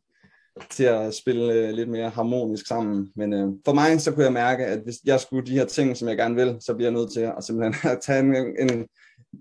[0.70, 3.12] til at spille øh, lidt mere harmonisk sammen.
[3.15, 5.98] Men øh, for mig, så kunne jeg mærke, at hvis jeg skulle de her ting,
[5.98, 8.88] som jeg gerne vil, så bliver jeg nødt til at simpelthen at tage en, en,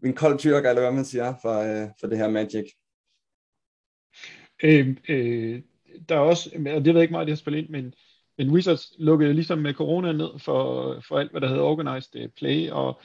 [0.05, 2.67] en kold tyrk, eller hvad man siger, for, øh, for det her Magic.
[4.63, 5.63] Øh, øh,
[6.09, 7.95] der er også, og det ved jeg ikke meget, det har spillet ind, men,
[8.39, 12.29] men Wizards lukkede ligesom med corona ned for, for alt, hvad der hedder Organized øh,
[12.29, 13.01] Play, og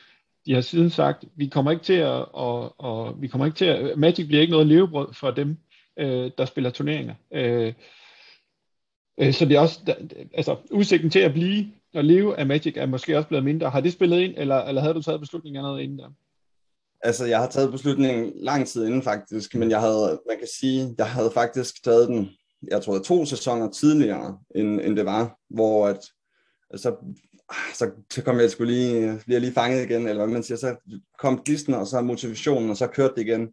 [0.45, 3.65] de har siden sagt, vi kommer ikke til at, og, og vi kommer ikke til
[3.65, 5.57] at, Magic bliver ikke noget levebrød for dem,
[5.99, 7.15] øh, der spiller turneringer.
[7.33, 7.73] Øh,
[9.19, 9.79] Øh, så det er også,
[10.33, 13.69] altså udsigten til at blive og leve af Magic er måske også blevet mindre.
[13.69, 16.09] Har det spillet ind, eller, eller havde du taget beslutningen allerede inden der?
[17.03, 20.95] Altså, jeg har taget beslutningen lang tid inden faktisk, men jeg havde, man kan sige,
[20.97, 22.29] jeg havde faktisk taget den,
[22.67, 25.99] jeg tror, to sæsoner tidligere, end, end det var, hvor at,
[26.75, 26.95] så,
[27.73, 30.75] så, så kom jeg skulle lige, bliver lige fanget igen, eller hvad man siger, så
[31.19, 33.49] kom glisten, og så motivationen, og så kørte det igen.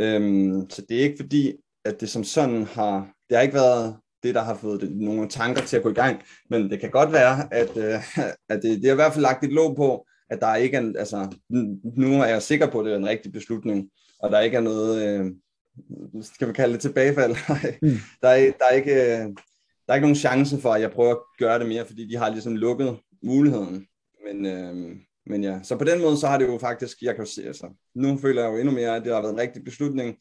[0.00, 1.52] Øhm, så det er ikke fordi,
[1.84, 5.28] at det som sådan har, det har ikke været det, der har fået det, nogle
[5.28, 8.00] tanker til at gå i gang, men det kan godt være, at, øh,
[8.52, 10.92] at det, det har i hvert fald lagt et låg på, at der ikke er,
[10.98, 11.36] altså,
[11.96, 13.88] nu er jeg sikker på, at det er en rigtig beslutning,
[14.22, 15.32] og der ikke er noget, øh,
[16.22, 17.36] skal vi kalde det tilbagefald,
[17.82, 17.98] mm.
[18.22, 18.94] der, er, der, er ikke,
[19.86, 22.16] der er ikke nogen chance for, at jeg prøver at gøre det mere, fordi de
[22.16, 23.86] har ligesom lukket muligheden.
[24.26, 27.24] Men, øh, men ja, så på den måde, så har det jo faktisk, jeg kan
[27.24, 29.64] jo se, altså, nu føler jeg jo endnu mere, at det har været en rigtig
[29.64, 30.16] beslutning,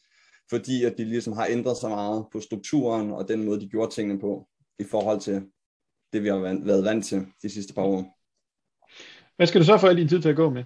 [0.49, 3.91] fordi at de ligesom har ændret så meget på strukturen og den måde, de gjorde
[3.91, 4.47] tingene på,
[4.79, 5.45] i forhold til
[6.13, 8.17] det, vi har været vant til de sidste par år.
[9.35, 10.63] Hvad skal du så få al din tid til at gå med?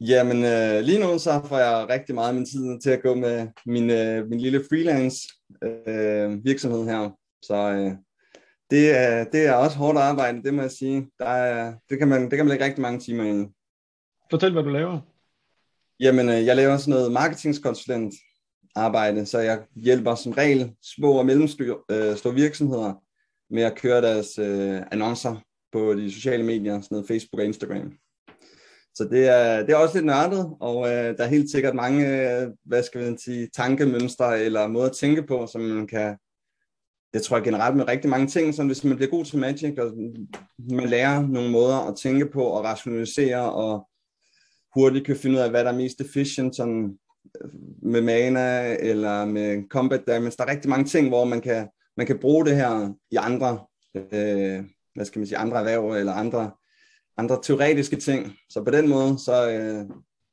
[0.00, 3.14] Jamen, øh, lige nu så får jeg rigtig meget af min tid til at gå
[3.14, 5.18] med min, øh, min lille freelance
[5.62, 7.10] øh, virksomhed her.
[7.42, 7.92] Så øh,
[8.70, 11.10] det, er, det er også hårdt arbejde, det må jeg sige.
[11.18, 13.46] Der er, det, kan man, det kan man lægge rigtig mange timer i.
[14.30, 15.00] Fortæl, hvad du laver.
[16.00, 18.14] Jamen, øh, jeg laver sådan noget marketingskonsulent
[18.74, 23.02] arbejde, så jeg hjælper som regel små og mellemstore øh, virksomheder
[23.50, 25.36] med at køre deres øh, annoncer
[25.72, 27.92] på de sociale medier, sådan noget Facebook og Instagram.
[28.94, 32.06] Så det er, det er også lidt nørdet, og øh, der er helt sikkert mange,
[32.06, 36.16] øh, hvad skal man sige, tankemønstre eller måder at tænke på, som man kan,
[37.14, 39.92] jeg tror generelt med rigtig mange ting, som hvis man bliver god til Magic, og
[40.70, 43.89] man lærer nogle måder at tænke på og rationalisere, og
[44.74, 46.98] hurtigt kan finde ud af, hvad der er mest efficient, sådan
[47.44, 47.50] øh,
[47.82, 50.34] med mana eller med combat damage.
[50.38, 53.58] Der er rigtig mange ting, hvor man kan, man kan bruge det her i andre
[53.94, 56.50] øh, hvad skal man sige, andre erhverv eller andre,
[57.16, 58.32] andre teoretiske ting.
[58.50, 59.86] Så på den måde, så, øh,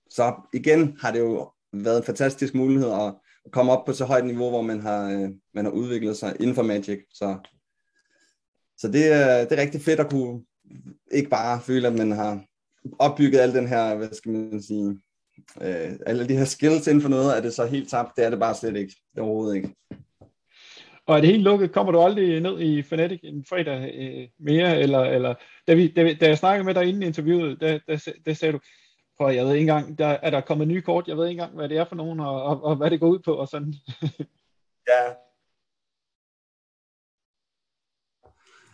[0.10, 4.06] så igen har det jo været en fantastisk mulighed at, at komme op på så
[4.06, 7.00] højt niveau, hvor man har, øh, man har udviklet sig inden for Magic.
[7.13, 7.38] Så,
[8.78, 10.43] så det, er, det er rigtig fedt at kunne
[11.12, 12.43] ikke bare føle, at man har
[13.00, 15.00] opbygget al den her, hvad skal man sige,
[15.62, 18.12] øh, alle de her skills inden for noget, er det så helt tabt.
[18.17, 18.95] Det er det bare slet ikke.
[19.12, 19.76] Det er overhovedet ikke.
[21.06, 21.71] Og er det helt lukket?
[21.71, 24.80] Kommer du aldrig ned i Fnatic en fredag øh, mere?
[24.80, 25.36] Eller, eller
[25.67, 28.60] da, vi, da, da jeg snakkede med dig inden interviewet, der, der, der sagde du,
[29.17, 31.56] for jeg ved ikke engang, der er der kommet nye kort, jeg ved ikke engang,
[31.56, 33.73] hvad det er for nogen, og, og, og hvad det går ud på, og sådan.
[34.91, 35.13] ja.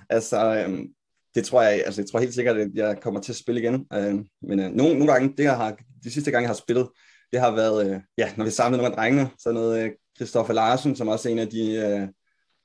[0.10, 0.95] Altså, øhm,
[1.36, 3.88] det tror jeg, altså jeg tror helt sikkert, at jeg kommer til at spille igen.
[3.93, 6.89] Øh, men øh, nogle, nogle gange, det jeg har, de sidste gange, jeg har spillet,
[7.32, 10.54] det har været, øh, ja, når vi samlede nogle af drengene, så noget øh, Christoffer
[10.54, 12.08] Larsen, som også er en af de øh,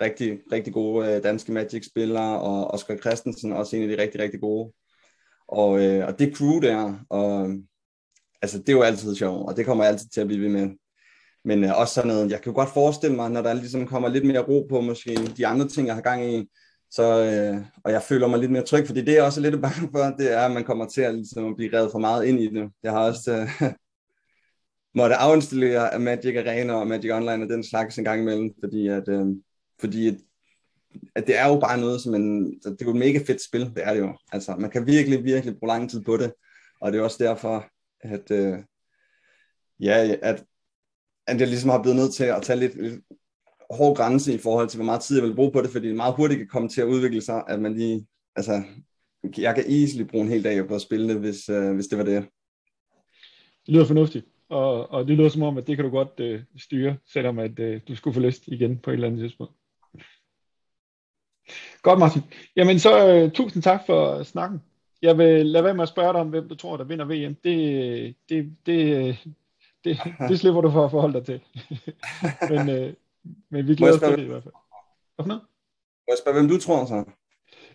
[0.02, 4.40] rigtig, rigtig gode øh, danske Magic-spillere, og Oscar Christensen, også en af de rigtig, rigtig
[4.40, 4.72] gode.
[5.48, 7.50] Og, øh, og det crew der, og,
[8.42, 10.48] altså det er jo altid sjovt, og det kommer jeg altid til at blive ved
[10.48, 10.68] med.
[11.44, 14.08] Men øh, også sådan noget, jeg kan jo godt forestille mig, når der ligesom kommer
[14.08, 16.48] lidt mere ro på måske de andre ting, jeg har gang i,
[16.90, 19.88] så, øh, og jeg føler mig lidt mere tryg, fordi det er også lidt bange
[19.92, 22.40] for, det er, at man kommer til at, ligesom, at blive revet for meget ind
[22.40, 22.70] i det.
[22.82, 23.72] Jeg har også øh,
[24.98, 29.08] måtte afinstallere Magic Arena og Magic Online og den slags en gang imellem, fordi at,
[29.08, 29.26] øh,
[29.80, 30.14] fordi at,
[31.14, 33.60] at det er jo bare noget som en, det er jo et mega fedt spil,
[33.60, 34.16] det er det jo.
[34.32, 36.32] Altså, man kan virkelig, virkelig bruge lang tid på det,
[36.80, 37.66] og det er også derfor,
[38.00, 38.58] at, øh,
[39.80, 40.44] ja, at,
[41.26, 43.00] at jeg ligesom har blevet nødt til at tage lidt, lidt
[43.70, 45.96] hård grænse i forhold til, hvor meget tid jeg vil bruge på det, fordi det
[45.96, 48.62] meget hurtigt kan komme til at udvikle sig, at man lige, altså,
[49.38, 51.98] jeg kan easily bruge en hel dag på at spille det, hvis, øh, hvis det
[51.98, 52.26] var det.
[53.66, 56.42] Det lyder fornuftigt, og, og det lyder som om, at det kan du godt øh,
[56.58, 59.52] styre, selvom at øh, du skulle få lyst igen på et eller andet tidspunkt.
[61.82, 62.22] Godt, Martin.
[62.56, 64.62] Jamen så øh, tusind tak for snakken.
[65.02, 67.34] Jeg vil lade være med at spørge dig om, hvem du tror, der vinder VM.
[67.44, 69.16] Det, det, det,
[69.84, 71.40] det, det slipper du for at forholde dig til.
[72.50, 72.94] men, øh,
[73.50, 74.54] men vi glæder os til det i hvert fald.
[75.16, 75.36] Hvad?
[75.36, 77.04] Må jeg spørge, hvem du tror så?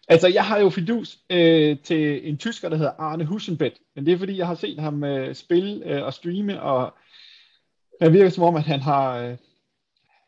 [0.07, 4.13] Altså, jeg har jo fidus øh, til en tysker, der hedder Arne Husenbedt, men det
[4.13, 6.93] er fordi, jeg har set ham øh, spille øh, og streame, og
[8.01, 9.37] det virker som om, at han har, øh,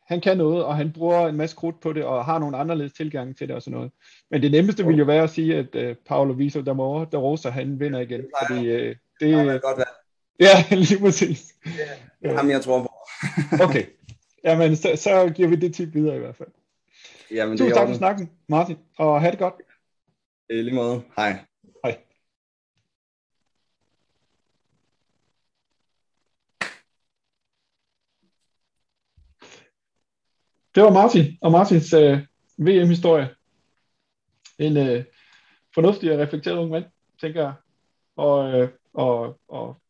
[0.07, 2.93] han kan noget, og han bruger en masse krudt på det, og har nogle anderledes
[2.93, 3.91] tilgang til det og sådan noget.
[4.31, 4.89] Men det nemmeste okay.
[4.89, 8.29] vil jo være at sige, at øh, Paolo Viso der Rosa, han vinder igen, det
[8.41, 9.47] fordi øh, det...
[9.47, 9.85] Det godt være.
[10.39, 11.55] Ja, lige præcis.
[12.21, 12.89] Det er ham, jeg tror på.
[13.63, 13.85] okay.
[14.45, 16.49] Jamen, så, så giver vi det tip videre i hvert fald.
[17.31, 19.53] Jamen, Tusind tak for snakken, Martin, og have det godt.
[20.49, 21.03] I lige måde.
[21.15, 21.45] Hej.
[21.83, 21.97] Hej.
[30.75, 32.19] Det var Martin og Martins øh,
[32.57, 33.35] VM-historie.
[34.59, 35.03] En øh,
[35.73, 36.85] fornuftig og reflekteret ung mand,
[37.21, 37.53] tænker jeg.
[38.15, 39.81] Og, øh, og, og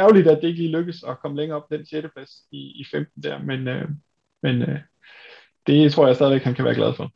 [0.00, 2.06] ærgerligt, at det ikke lige lykkes at komme længere op den 6.
[2.14, 3.88] plads i, i 15 der, men, øh,
[4.42, 4.78] men øh,
[5.66, 7.10] det tror jeg stadigvæk, han kan være glad for.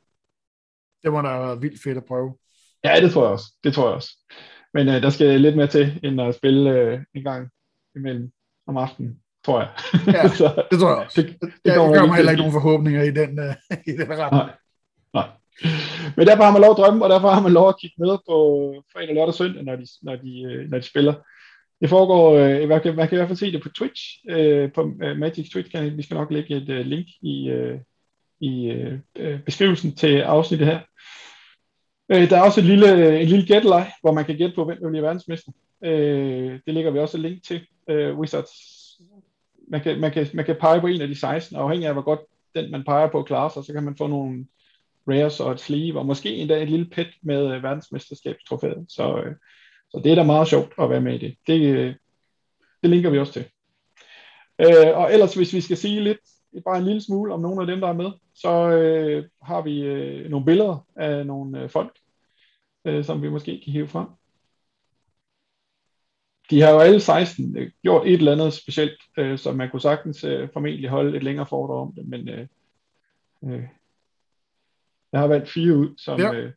[1.03, 2.37] Det må da være vildt fedt at prøve.
[2.85, 3.47] Ja, det tror jeg også.
[3.64, 4.11] Det tror jeg også.
[4.75, 7.51] Men øh, der skal lidt mere til, end at spille øh, en gang
[7.97, 8.33] imellem
[8.66, 9.70] om aftenen, tror jeg.
[10.07, 11.23] Ja, så, det tror jeg også.
[11.23, 13.55] Det, det, det jeg gør mig heller ikke nogen forhåbninger i den, uh,
[13.90, 14.31] i den retning.
[14.31, 14.51] Nej.
[15.14, 15.29] Nej.
[16.16, 18.18] Men derfor har man lov at drømme, og derfor har man lov at kigge med
[18.29, 18.37] på
[18.92, 21.14] fredag, lørdag og søndag, når de, når de, øh, når de spiller.
[21.85, 24.73] Det foregår, øh, man, kan, man kan i hvert fald se det på Twitch, øh,
[24.73, 25.97] på øh, Magic Twitch kanal.
[25.97, 27.79] Vi skal nok lægge et øh, link i, øh,
[28.40, 30.81] i øh, øh beskrivelsen til afsnittet her.
[32.09, 34.64] Øh, der er også et lille, øh, en lille gætteleg, hvor man kan gætte på,
[34.64, 35.53] hvem der bliver verdensmester.
[35.85, 37.66] Øh, det lægger vi også et link til.
[37.88, 38.51] Øh, Wizards.
[39.68, 41.94] Man kan, man, kan, man kan pege på en af de 16, og afhængig af,
[41.94, 42.20] hvor godt
[42.55, 44.47] den, man peger på, klarer sig, så kan man få nogle
[45.09, 48.85] rares og et sleeve, og måske endda et lille pet med øh, verdensmesterskabstrofæet.
[48.88, 49.35] Så, øh,
[49.95, 51.37] så det er da meget sjovt at være med i det.
[51.47, 51.95] Det, øh,
[52.83, 53.45] det linker vi også til.
[54.59, 56.19] Øh, og ellers, hvis vi skal sige lidt,
[56.65, 59.81] bare en lille smule om nogle af dem, der er med, så øh, har vi
[59.81, 61.99] øh, nogle billeder af nogle øh, folk,
[62.85, 64.07] øh, som vi måske kan hive frem.
[66.51, 69.81] De har jo alle 16 øh, gjort et eller andet specielt, øh, så man kunne
[69.81, 72.47] sagtens øh, formentlig holde et længere foredrag om det, men øh,
[73.45, 73.63] øh,
[75.13, 76.21] jeg har valgt fire ud, som...
[76.21, 76.33] Ja.
[76.33, 76.53] Øh,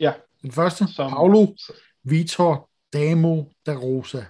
[0.00, 1.46] ja Den første, som, Paulo
[2.04, 4.24] Vitor Damo da Rosa.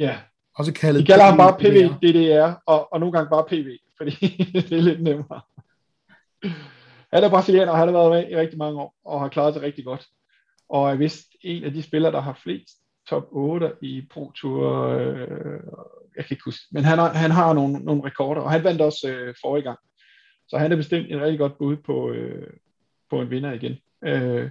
[0.00, 0.18] Ja.
[0.54, 4.10] Også kaldet De kalder ham bare PV, DDR, og, og nogle gange bare PV, fordi
[4.68, 5.40] det er lidt nemmere.
[7.12, 9.54] Han er brasilianer, og han har været med i rigtig mange år, og har klaret
[9.54, 10.06] sig rigtig godt.
[10.68, 12.68] Og er vist en af de spillere, der har flest
[13.08, 14.88] top 8 i Pro Tour.
[14.88, 15.60] Øh,
[16.16, 16.64] jeg kan ikke huske.
[16.70, 19.78] Men han har, han har nogle, nogle rekorder, og han vandt også øh, forrige gang.
[20.48, 22.50] Så han er bestemt en rigtig godt bud på, øh,
[23.10, 23.78] på en vinder igen.
[24.04, 24.50] Øh,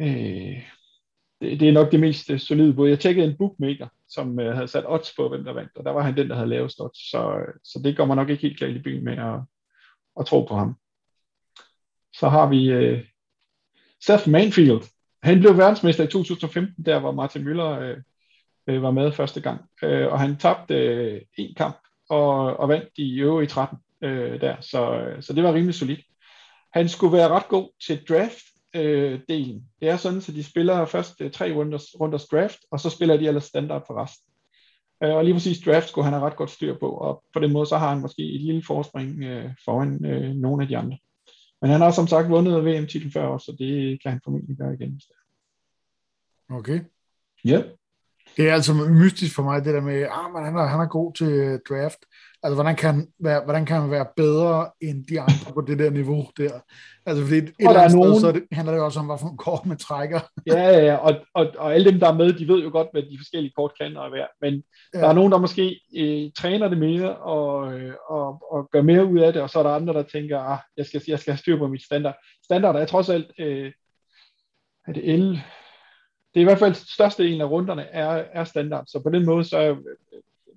[0.00, 0.62] øh,
[1.40, 2.88] det, det er nok det mest øh, solide bud.
[2.88, 5.90] Jeg tjekkede en bookmaker, som øh, havde sat odds på, hvem der vandt, og der
[5.90, 7.10] var han den, der havde lavet odds.
[7.10, 9.40] Så, øh, så det går man nok ikke helt galt i byen med at,
[10.20, 10.76] at tro på ham.
[12.16, 13.04] Så har vi øh,
[14.06, 14.82] Seth Manfield.
[15.22, 17.96] Han blev verdensmester i 2015, der hvor Martin Müller øh,
[18.66, 19.60] øh, var med første gang.
[19.82, 21.76] Øh, og han tabte øh, en kamp
[22.08, 24.56] og, og vandt i øvrige 13 øh, der.
[24.60, 26.00] Så, øh, så det var rimelig solidt.
[26.72, 29.64] Han skulle være ret god til draft øh, delen.
[29.80, 33.16] Det er sådan, at de spiller først øh, tre runders, runders draft, og så spiller
[33.16, 34.32] de ellers standard for resten.
[35.04, 37.52] Øh, og lige præcis draft skulle han have ret godt styr på, og på den
[37.52, 40.98] måde så har han måske et lille forspring øh, foran øh, nogle af de andre.
[41.60, 44.74] Men han har som sagt vundet VM-titlen før også, så det kan han formentlig gøre
[44.74, 45.00] igen.
[46.50, 46.80] Okay.
[47.44, 47.62] Ja.
[48.36, 50.86] Det er altså mystisk for mig, det der med, ah, men han er, han er
[50.86, 51.98] god til øh, draft.
[52.44, 55.90] Altså, hvordan kan, være, hvordan kan man være bedre end de andre på det der
[55.90, 56.60] niveau der?
[57.06, 58.14] Altså, fordi et og eller andet nogen...
[58.14, 60.20] sted, så det, handler det også om, hvad for nogle kort man trækker.
[60.46, 60.96] ja, ja, ja.
[60.96, 63.52] Og, og, og alle dem, der er med, de ved jo godt, hvad de forskellige
[63.56, 64.28] kort kan og være.
[64.40, 64.62] Men
[64.94, 64.98] ja.
[64.98, 69.04] der er nogen, der måske øh, træner det mere og, øh, og, og gør mere
[69.06, 71.32] ud af det, og så er der andre, der tænker, ah, jeg skal, jeg skal
[71.32, 72.14] have styr på mit standard.
[72.44, 73.72] Standard er trods alt, øh,
[74.86, 75.32] er det 11,
[76.34, 79.26] det er i hvert fald største en af runderne er, er standard, så på den
[79.26, 79.76] måde så er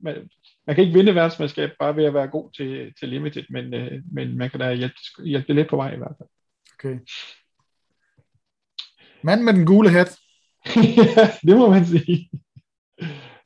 [0.01, 0.29] man,
[0.67, 4.01] man kan ikke vinde verdensmesterskab bare ved at være god til, til limited, men, øh,
[4.11, 6.29] men man kan da hjælpe, hjælpe lidt på vej i hvert fald.
[6.73, 6.99] Okay.
[9.23, 10.17] Mand med den gule hat.
[10.75, 12.29] ja, det må man sige.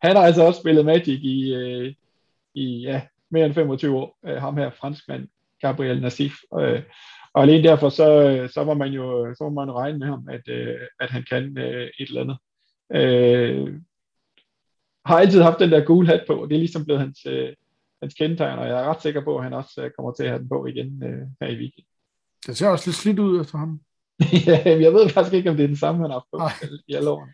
[0.01, 1.93] Han har altså også spillet Magic i, øh,
[2.53, 4.17] i ja, mere end 25 år.
[4.25, 5.27] Øh, ham her, franskmand,
[5.61, 6.33] Gabriel Nassif.
[6.59, 6.83] Øh,
[7.33, 10.47] og alene derfor, så, så må man jo så må man regne med ham, at,
[10.47, 12.37] øh, at han kan øh, et eller andet.
[12.93, 13.81] Øh,
[15.05, 17.49] har altid haft den der gule hat på, og det er ligesom blevet hans, øh,
[18.01, 20.29] hans kendetegn, og jeg er ret sikker på, at han også øh, kommer til at
[20.29, 21.85] have den på igen øh, her i weekend.
[22.47, 23.79] Det ser også lidt slidt ud efter ham.
[24.47, 26.93] ja, jeg ved faktisk ikke, om det er den samme, han har haft på i
[26.93, 27.33] alle årene.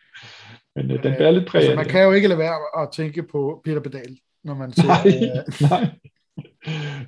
[0.75, 3.23] Men øh, den bærer lidt præg Altså, man kan jo ikke lade være at tænke
[3.23, 4.87] på Peter Pedal, når man ser...
[4.87, 5.89] Nej, øh, nej.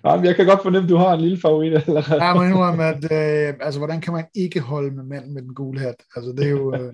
[0.03, 2.23] Nej, men jeg kan godt fornemme, at du har en lille favorit allerede.
[2.23, 5.53] Jeg må indrømme, at øh, altså, hvordan kan man ikke holde med manden med den
[5.53, 5.95] gule hat?
[6.15, 6.75] Altså, det er jo...
[6.75, 6.93] Øh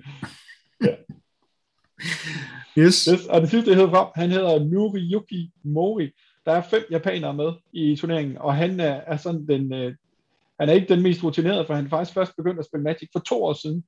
[2.77, 3.05] yes.
[3.05, 6.09] Yes, og det sidste, jeg hedder frem, han hedder Noriyuki Mori.
[6.45, 9.95] Der er fem japanere med i turneringen, og han er, er sådan den, øh,
[10.59, 13.19] han er ikke den mest rutinerede, for han faktisk først begyndt at spille Magic for
[13.19, 13.83] to år siden.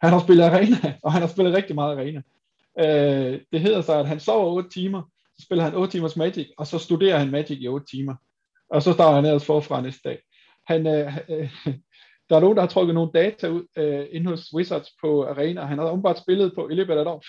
[0.00, 2.22] Han har spillet arena, og han har spillet rigtig meget arena.
[2.78, 5.02] Øh, det hedder sig, at han sover 8 timer,
[5.38, 8.14] så spiller han 8 timers Magic, og så studerer han Magic i 8 timer.
[8.70, 10.18] Og så starter han ellers forfra næste dag.
[10.66, 11.50] Han, øh, øh,
[12.30, 15.64] der er nogen, der har trukket nogle data ud øh, inde hos Wizards på Arena.
[15.64, 17.22] Han har umiddelbart spillet på i løbet af et år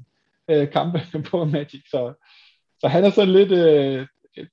[0.00, 0.02] 25.000
[0.50, 1.00] øh, kampe
[1.30, 1.82] på Magic.
[1.90, 2.12] Så,
[2.80, 3.52] så han er sådan lidt...
[3.52, 4.06] Øh,
[4.38, 4.46] øh,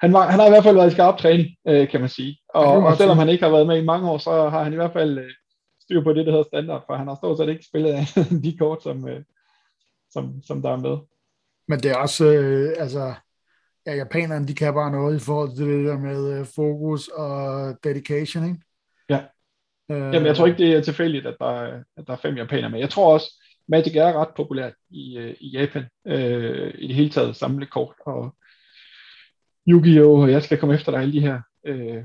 [0.00, 2.38] han, var, han har i hvert fald været i skarp træning, øh, kan man sige.
[2.48, 3.20] Og, og selvom sige.
[3.20, 5.30] han ikke har været med i mange år, så har han i hvert fald øh,
[5.80, 7.94] styr på det, der hedder standard, for han har stort set ikke spillet
[8.44, 9.22] de kort, som, øh,
[10.10, 10.96] som, som der er med.
[11.68, 13.14] Men det er også, øh, altså,
[13.86, 17.76] ja, japanerne, de kan bare noget i forhold til det der med øh, fokus og
[17.84, 18.58] dedication, ikke?
[19.08, 19.20] Ja.
[19.90, 22.36] Øh, Jamen, jeg tror ikke, det er tilfældigt, at der, er- at der er fem
[22.36, 22.80] japanere med.
[22.80, 25.84] Jeg tror også, Magic er ret populært i, øh, i Japan.
[26.06, 27.94] Øh, I det hele taget samle kort.
[28.06, 28.34] Og
[29.68, 30.20] Yu-Gi-Oh!
[30.22, 31.40] og jeg skal komme efter dig alle de her.
[31.66, 32.02] Øh,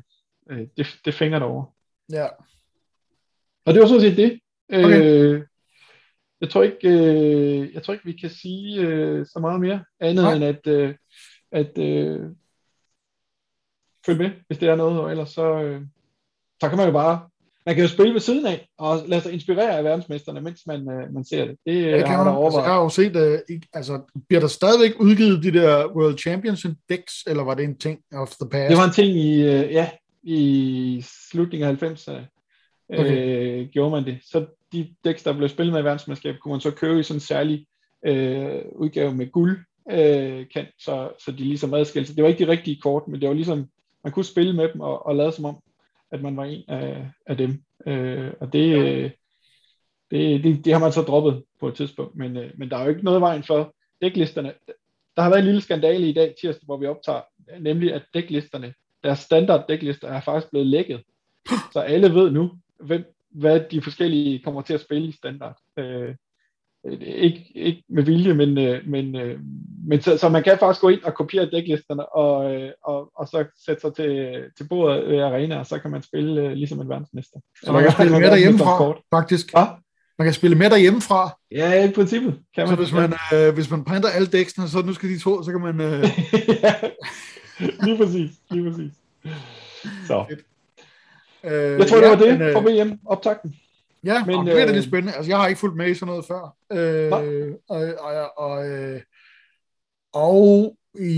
[0.52, 1.66] øh, det, det fænger derovre.
[2.12, 2.28] Ja,
[3.66, 4.40] Og det var sådan set det.
[4.74, 5.02] Okay.
[5.04, 5.42] Øh,
[6.42, 10.24] jeg tror ikke, øh, jeg tror ikke, vi kan sige øh, så meget mere andet
[10.24, 10.34] Nej.
[10.34, 10.96] end at, øh,
[11.52, 12.30] at øh,
[14.06, 15.82] følge med, hvis det er noget, og ellers så, øh,
[16.62, 17.20] så kan man jo bare,
[17.66, 20.92] man kan jo spille ved siden af, og lade sig inspirere af verdensmesterne, mens man,
[20.92, 21.58] øh, man ser det.
[21.66, 22.44] Det, det det kan har man.
[22.44, 26.18] Altså, jeg har jo set, øh, ikke, altså, bliver der stadigvæk udgivet de der World
[26.18, 28.70] Championship decks, eller var det en ting of the past?
[28.70, 29.90] Det var en ting i, øh, ja,
[30.24, 32.22] i slutningen af 90'erne,
[32.94, 34.20] øh, gjorde man det.
[34.24, 37.16] Så de decks, der blev spillet med i verdensmesterskab, kunne man så købe i sådan
[37.16, 37.66] en særlig
[38.06, 39.60] øh, udgave med guld
[39.92, 42.16] øh, kant, så, så de ligesom adskilte sig.
[42.16, 43.70] Det var ikke de rigtige kort, men det var ligesom,
[44.04, 45.58] man kunne spille med dem og, og lade som om,
[46.12, 47.64] at man var en af, af dem.
[47.88, 49.12] Øh, og det, øh,
[50.12, 52.84] det, det, det har man så droppet på et tidspunkt, men, øh, men der er
[52.84, 54.54] jo ikke noget vejen for dæklisterne.
[55.16, 57.22] Der har været en lille skandale i dag, tirsdag, hvor vi optager,
[57.60, 58.74] nemlig at dæklisterne,
[59.04, 61.04] deres standard dæklister er faktisk blevet lækket.
[61.74, 65.58] Så alle ved nu, hvem, hvad de forskellige kommer til at spille i standard.
[65.78, 66.16] Øh,
[67.02, 69.40] ikke, ikke med vilje, men, øh, men, øh,
[69.88, 73.28] men så, så man kan faktisk gå ind og kopiere dæklisterne og, øh, og, og
[73.28, 76.82] så sætte sig til, til bordet ved arena, og så kan man spille øh, ligesom
[76.82, 77.40] en verdensmester.
[77.66, 79.54] Så man kan spille med derhjemmefra, faktisk.
[79.54, 79.66] Ja,
[80.18, 82.84] Man kan spille med derhjemmefra, ja, i princippet kan så man.
[82.84, 85.62] hvis man, øh, hvis man printer alle dæksene, så nu skal de to, så kan
[85.62, 85.82] man...
[85.82, 86.04] Øh,
[86.64, 86.76] ja,
[87.60, 88.92] lige præcis, lige præcis.
[90.08, 90.26] Så,
[91.44, 93.56] øh, jeg tror, det var det men, øh, for VM optakten.
[94.06, 95.14] Ja, Men, og det er da øh, lidt spændende.
[95.16, 96.56] Altså, jeg har ikke fulgt med i sådan noget før.
[96.72, 99.02] Øh, og, og, og, øh,
[100.14, 100.76] og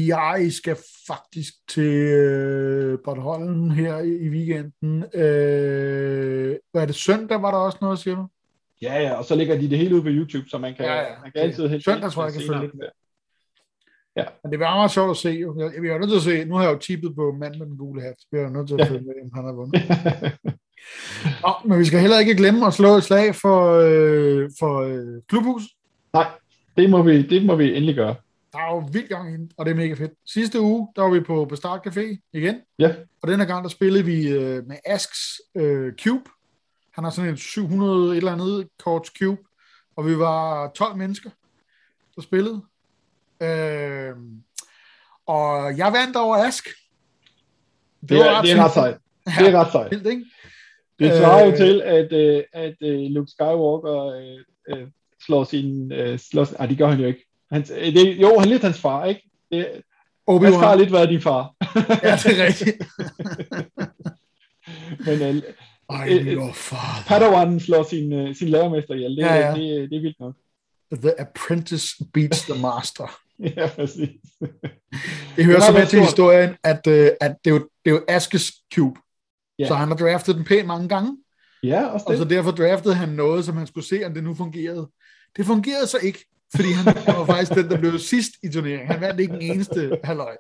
[0.08, 0.78] jeg skal
[1.08, 5.04] faktisk til øh, Bornholm her i, weekenden.
[5.14, 8.28] Øh, hvad er det, søndag var der også noget, siger du?
[8.82, 10.96] Ja, ja, og så lægger de det hele ud på YouTube, så man kan, Ja,
[10.96, 12.88] ja, man kan altid hente Søndag tror jeg, jeg kan følge lidt med.
[14.44, 15.30] Men det var meget sjovt at se.
[15.30, 15.60] Jo.
[15.60, 17.68] Jeg, jeg er nødt til at se, nu har jeg jo tippet på manden med
[17.68, 18.86] den gule hat, så jeg er nødt til at Ja.
[18.86, 19.82] følge med, om han har vundet.
[21.42, 25.22] Nå, men vi skal heller ikke glemme at slå et slag for, øh, for øh,
[25.30, 25.64] klubhus.
[26.14, 26.28] Nej,
[26.78, 28.16] det må, vi, det må vi endelig gøre.
[28.54, 30.12] Der er jo vildt gang ind, og det er mega fedt.
[30.26, 34.06] Sidste uge, der var vi på Bestart Café igen, Ja, og denne gang, der spillede
[34.06, 36.30] vi øh, med Asks øh, Cube.
[36.94, 39.42] Han har sådan en 700 et eller andet kort cube,
[39.96, 41.30] og vi var 12 mennesker,
[42.16, 42.62] der spillede.
[43.42, 44.16] Øh,
[45.26, 46.68] og jeg vandt over Ask.
[48.10, 48.98] det, er, det er ret sejt.
[49.40, 49.92] Det er ret sejt.
[49.92, 50.26] vildt, ikke?
[51.00, 54.40] Det svarer jo Øh, til, at, øh, at øh, Luke Skywalker øh,
[54.78, 54.88] øh,
[55.26, 55.92] slår sin...
[55.92, 57.26] Øh, slår, ej, det gør han jo ikke.
[57.52, 59.30] Han, øh, det, jo, han er lidt hans far, ikke?
[59.52, 60.76] Det, Ask har Obi-Wan.
[60.78, 61.54] lidt været din far.
[62.04, 62.84] Ja, det er rigtigt.
[65.06, 65.42] Men øh,
[65.90, 67.04] Ej, Øh, øh, your father.
[67.08, 69.12] Padawan slår sin, øh, sin lærermester ihjel.
[69.12, 69.48] Det, Ja, ja, ja.
[69.48, 69.54] ja.
[69.54, 70.34] Det, det er vildt nok.
[71.02, 73.20] The Apprentice Beats the Master.
[73.58, 74.10] ja, præcis.
[75.36, 76.02] Det hører har så med til stor.
[76.06, 79.00] historien, at, øh, at det, er jo, det er jo Askes Cube.
[79.64, 79.68] Ja.
[79.68, 81.18] Så han har draftet den pænt mange gange,
[81.64, 82.20] Ja, også og det.
[82.20, 84.90] så derfor draftede han noget, som han skulle se, om det nu fungerede.
[85.38, 88.88] Det fungerede så ikke, fordi han, var faktisk den, der blev sidst i turneringen.
[88.88, 90.36] Han vandt ikke den eneste halvøj.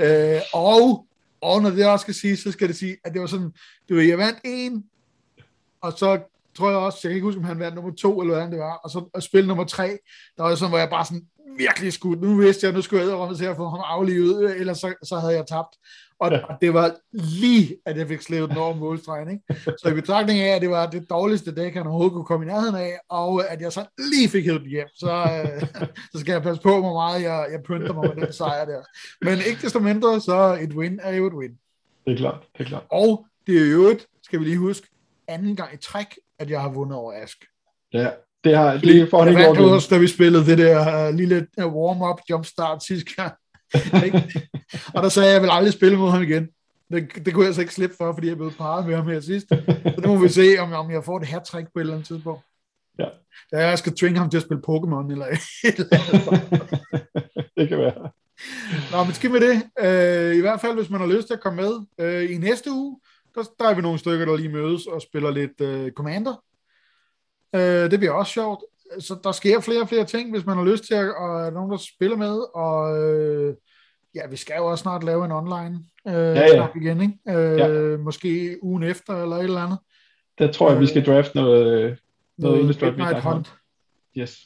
[0.00, 1.06] Øh, og,
[1.40, 3.50] og når det også skal sige, så skal det sige, at det var sådan,
[3.88, 4.84] det var, jeg vandt en,
[5.82, 6.18] og så
[6.56, 8.58] tror jeg også, jeg kan ikke huske, om han vandt nummer to, eller hvordan det
[8.58, 9.98] var, og så at spil nummer tre,
[10.36, 11.26] der var sådan, hvor jeg bare sådan
[11.58, 14.78] virkelig skudt, nu vidste jeg, nu skulle jeg æderrømme til at få ham aflivet, ellers
[14.78, 15.76] så, så havde jeg tabt.
[16.20, 16.38] Og, Ja.
[16.60, 19.62] det var lige, at jeg fik slævet den over målstregen, ikke?
[19.78, 22.48] Så i betragtning af, at det var det dårligste dæk, han overhovedet kunne komme i
[22.48, 25.68] nærheden af, og at jeg så lige fik hævet den hjem, så, øh,
[26.12, 28.82] så skal jeg passe på, hvor meget jeg, jeg pynter mig med den sejr der.
[29.24, 31.50] Men ikke desto mindre, så et win er jo et win.
[32.06, 32.82] Det er klart, det er klart.
[32.90, 34.88] Og det er jo et, skal vi lige huske,
[35.28, 36.06] anden gang i træk,
[36.38, 37.44] at jeg har vundet over Ask.
[37.92, 38.08] Ja,
[38.44, 41.74] det, har, det får han ikke også, da vi spillede det der uh, lille uh,
[41.74, 43.32] warm-up jumpstart sidste gang.
[44.94, 46.48] Og der sagde jeg, at jeg vil aldrig spille mod ham igen.
[46.92, 49.20] Det, det kunne jeg så ikke slippe for, fordi jeg blev parret med ham her
[49.20, 49.48] sidst.
[49.48, 51.94] Så nu må vi se, om, om jeg får det her trick på et eller
[51.94, 52.42] andet tidspunkt.
[52.98, 53.08] Ja.
[53.52, 55.26] Da jeg skal tvinge ham til at spille Pokémon eller
[55.68, 56.70] et eller andet.
[57.56, 58.10] det kan være.
[58.92, 59.54] Nå, men skal vi det?
[59.54, 61.72] Uh, I hvert fald, hvis man har lyst til at komme med.
[62.02, 63.00] Uh, I næste uge,
[63.34, 66.44] der, der er vi nogle stykker, der lige mødes og spiller lidt uh, Commander.
[67.52, 68.64] Uh, det bliver også sjovt.
[68.98, 71.50] Så der sker flere og flere ting, hvis man har lyst til at, og er
[71.50, 72.54] nogen, der spiller med.
[72.54, 73.54] Og øh,
[74.14, 75.78] ja, vi skal jo også snart lave en online
[76.08, 76.66] øh, Ja, ja.
[76.76, 77.38] igen, ikke?
[77.62, 79.78] Øh, Måske ugen efter, eller et eller andet.
[80.38, 81.98] Der tror jeg, vi skal draft noget, noget
[82.38, 83.54] Noget Innistrad Midnight Hunt.
[84.16, 84.38] Yes.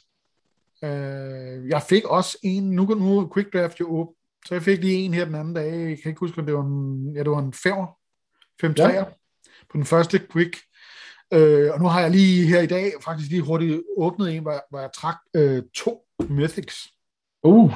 [0.83, 4.15] Øh, jeg fik også en, nu, nu er Quick Draft jo åben,
[4.45, 6.55] så jeg fik lige en her den anden dag, jeg kan ikke huske, om det
[6.55, 7.99] var en, ja, det var en 5'er,
[8.61, 9.03] 5 3 Ja.
[9.69, 10.57] på den første Quick.
[11.33, 14.51] Øh, og nu har jeg lige her i dag faktisk lige hurtigt åbnet en, hvor
[14.51, 16.87] jeg, hvor jeg trak øh, to Mythics.
[17.43, 17.71] Uh,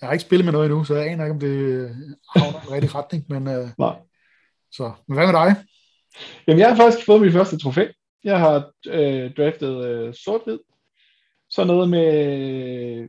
[0.00, 1.88] Jeg har ikke spillet med noget endnu, så jeg aner ikke, om det
[2.36, 3.96] havner i en rigtig retning, men øh, nej.
[4.72, 4.92] så.
[5.08, 5.56] Men hvad med dig?
[6.46, 7.86] Jamen, jeg har faktisk fået mit første trofæ.
[8.24, 10.58] Jeg har øh, draftet øh, sort-hvid.
[11.50, 13.08] Så noget med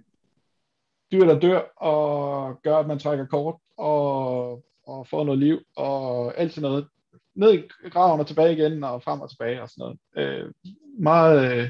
[1.11, 6.37] dyr, der dør, og gør, at man trækker kort, og, og får noget liv, og
[6.37, 6.87] alt sådan noget.
[7.35, 9.97] Ned i graven og tilbage igen, og frem og tilbage, og sådan noget.
[10.17, 10.51] Øh,
[10.99, 11.69] meget, øh,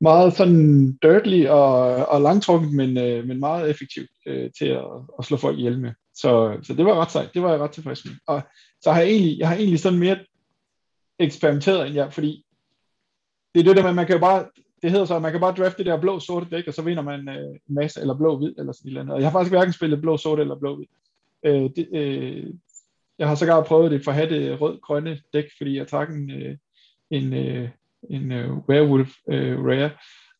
[0.00, 4.86] meget sådan dirtly og, og langtrukket, men, øh, men meget effektivt øh, til at,
[5.18, 5.92] at slå folk ihjel med.
[6.14, 7.34] Så, så det var ret sejt.
[7.34, 8.14] Det var jeg ret tilfreds med.
[8.26, 8.42] Og
[8.80, 10.18] så har jeg egentlig, jeg har egentlig sådan mere
[11.18, 12.44] eksperimenteret end jeg, fordi
[13.54, 14.46] det er det der med, man kan jo bare,
[14.82, 16.82] det hedder så, at man kan bare drafte det der blå sorte dæk, og så
[16.82, 19.14] vinder man øh, en masse, eller blå hvid, eller sådan et eller andet.
[19.14, 20.86] Og jeg har faktisk hverken spillet blå sorte eller blå hvid.
[21.44, 22.54] Øh, det, øh,
[23.18, 26.30] jeg har sågar prøvet det for at have det rød-grønne dæk, fordi jeg trak en,
[26.30, 26.56] øh,
[27.10, 27.68] en, øh,
[28.10, 29.90] en øh, werewolf øh, rare.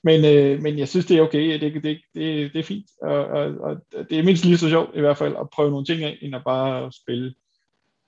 [0.05, 1.61] Men, øh, men jeg synes, det er okay.
[1.61, 2.87] Det, det, det, det er fint.
[3.03, 3.77] Og, og, og
[4.11, 6.37] det er mindst lige så sjovt i hvert fald at prøve nogle ting af, end
[6.37, 7.35] at bare spille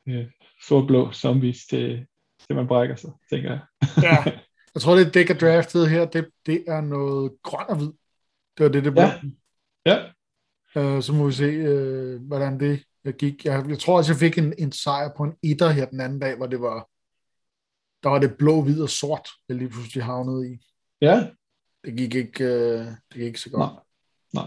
[0.08, 0.26] øh,
[0.68, 2.06] sort-blå zombies til,
[2.46, 3.60] til man brækker sig, tænker jeg.
[4.02, 4.32] Ja,
[4.74, 7.92] jeg tror, det dæk er draftet her, det, det er noget grøn og hvid.
[8.58, 9.04] Det var det, det blev.
[9.04, 9.20] Ja.
[9.86, 9.98] Ja,
[10.76, 13.44] Øh, så må vi se, øh, hvordan det øh, gik.
[13.44, 16.18] Jeg, jeg tror også, jeg fik en, en sejr på en etter her den anden
[16.18, 16.88] dag, hvor det var,
[18.02, 20.58] der var det blå, hvid og sort, jeg lige pludselig havnede i.
[21.00, 21.26] ja.
[21.84, 23.72] Det gik ikke, øh, det gik ikke så godt.
[23.72, 23.80] Nej.
[24.34, 24.46] Nej.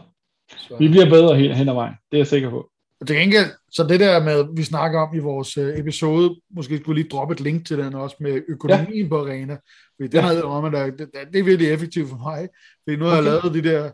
[0.57, 0.77] Så.
[0.77, 1.93] Vi bliver bedre hen, hen ad vejen.
[2.11, 2.69] Det er jeg sikker på.
[2.99, 6.77] Og til gengæld, så det der med, vi snakker om i vores øh, episode, måske
[6.77, 9.09] skulle lige droppe et link til den også med økonomien ja.
[9.09, 9.57] på arena.
[9.95, 10.31] Fordi den Ja.
[10.31, 10.41] ja.
[10.43, 12.49] om, der, det, det er virkelig effektivt for mig.
[12.83, 13.29] Fordi nu har jeg Okay.
[13.31, 13.91] lavet de der,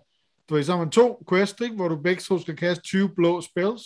[0.49, 3.83] du ved, sammen to quests, ikke, hvor du begge to skal kaste 20 blå spells,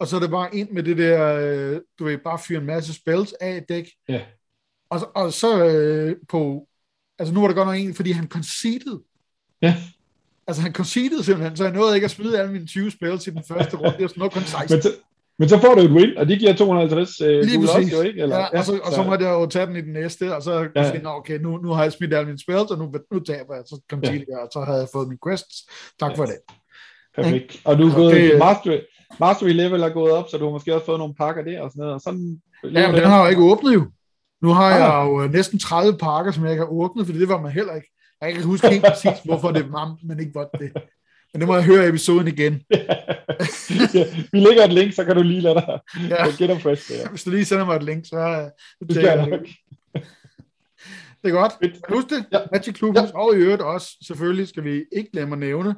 [0.00, 2.66] og så er det bare ind med det der, øh, du ved, bare fyre en
[2.66, 3.88] masse spells af et dæk.
[4.08, 4.20] Ja.
[4.90, 6.66] Og, så- og så øh, på,
[7.18, 8.98] altså nu var der godt nok en, fordi han conceded.
[9.62, 9.76] Ja.
[10.46, 13.30] Altså han conceded simpelthen, så jeg nåede ikke at smide alle mine 20 spells i
[13.30, 13.92] den første runde.
[13.92, 14.74] Det var sådan noget kun 16.
[14.76, 14.88] Men så,
[15.38, 18.02] men så får du et win, og det giver 250 øh, Lige gule også, jo,
[18.02, 18.20] ikke?
[18.22, 20.42] Eller, ja, og, så, og så måtte jeg jo tage den i den næste, og
[20.42, 20.66] så Ja.
[20.82, 20.90] ja.
[20.90, 23.54] sige, "Nå, okay, nu, nu har jeg smidt alle mine spells, og nu, nu taber
[23.54, 23.64] jeg.
[23.66, 24.12] Så kom Ja.
[24.12, 24.38] ja.
[24.38, 25.56] og så havde jeg fået mine quests.
[26.00, 26.36] Tak for det.
[27.14, 27.60] Perfekt.
[27.64, 28.38] Og du er Så gået, det- det,
[29.20, 31.70] mastery, level er gået op, så du har måske også fået nogle pakker der og
[31.70, 31.94] sådan noget.
[31.94, 33.86] Og sådan, Ja, men den har jeg ikke åbnet jo.
[34.42, 34.80] Nu har Ah.
[34.80, 37.52] jeg jo øh, næsten 30 pakker, som jeg ikke har åbnet, fordi det var man
[37.52, 37.88] heller ikke.
[38.20, 40.72] Jeg kan ikke huske helt præcis, hvorfor det var, men ikke var det.
[41.32, 42.62] Men det må jeg høre episoden igen.
[42.70, 42.78] ja,
[44.32, 45.80] vi lægger et link, så kan du lige lade dig
[46.10, 46.24] Ja.
[46.46, 46.54] ja.
[46.54, 47.08] fresh der.
[47.10, 49.40] Hvis du lige sender mig et link, så øh, Det det, skal jeg nok.
[51.22, 51.52] det er godt.
[51.88, 52.38] Husk det, Ja.
[52.52, 55.74] Magic Clubhus, og i øvrigt også, selvfølgelig skal vi ikke glemme at nævne,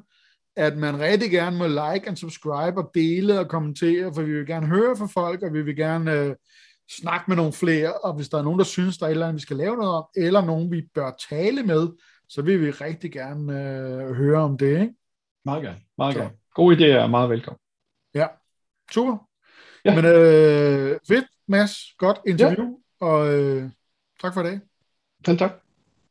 [0.60, 4.46] at man rigtig gerne må like and subscribe og dele og kommentere, for vi vil
[4.46, 6.34] gerne høre fra folk, og vi vil gerne øh,
[6.90, 9.26] snakke med nogle flere, og hvis der er nogen, der synes, der er et eller
[9.26, 11.88] andet, vi skal lave noget om, eller nogen, vi bør tale med,
[12.28, 14.80] så vil vi rigtig gerne øh, høre om det.
[14.80, 14.94] Ikke?
[15.44, 15.80] Meget gerne.
[15.98, 16.30] Meget gerne.
[16.54, 17.58] Gode idéer og meget velkommen.
[18.14, 18.26] Ja,
[18.92, 19.16] super.
[19.84, 19.94] Ja.
[19.94, 21.94] Men øh, fedt, Mads.
[21.98, 23.06] Godt interview, ja.
[23.06, 23.70] og øh,
[24.22, 24.60] tak for i dag.
[25.26, 25.69] Selv tak.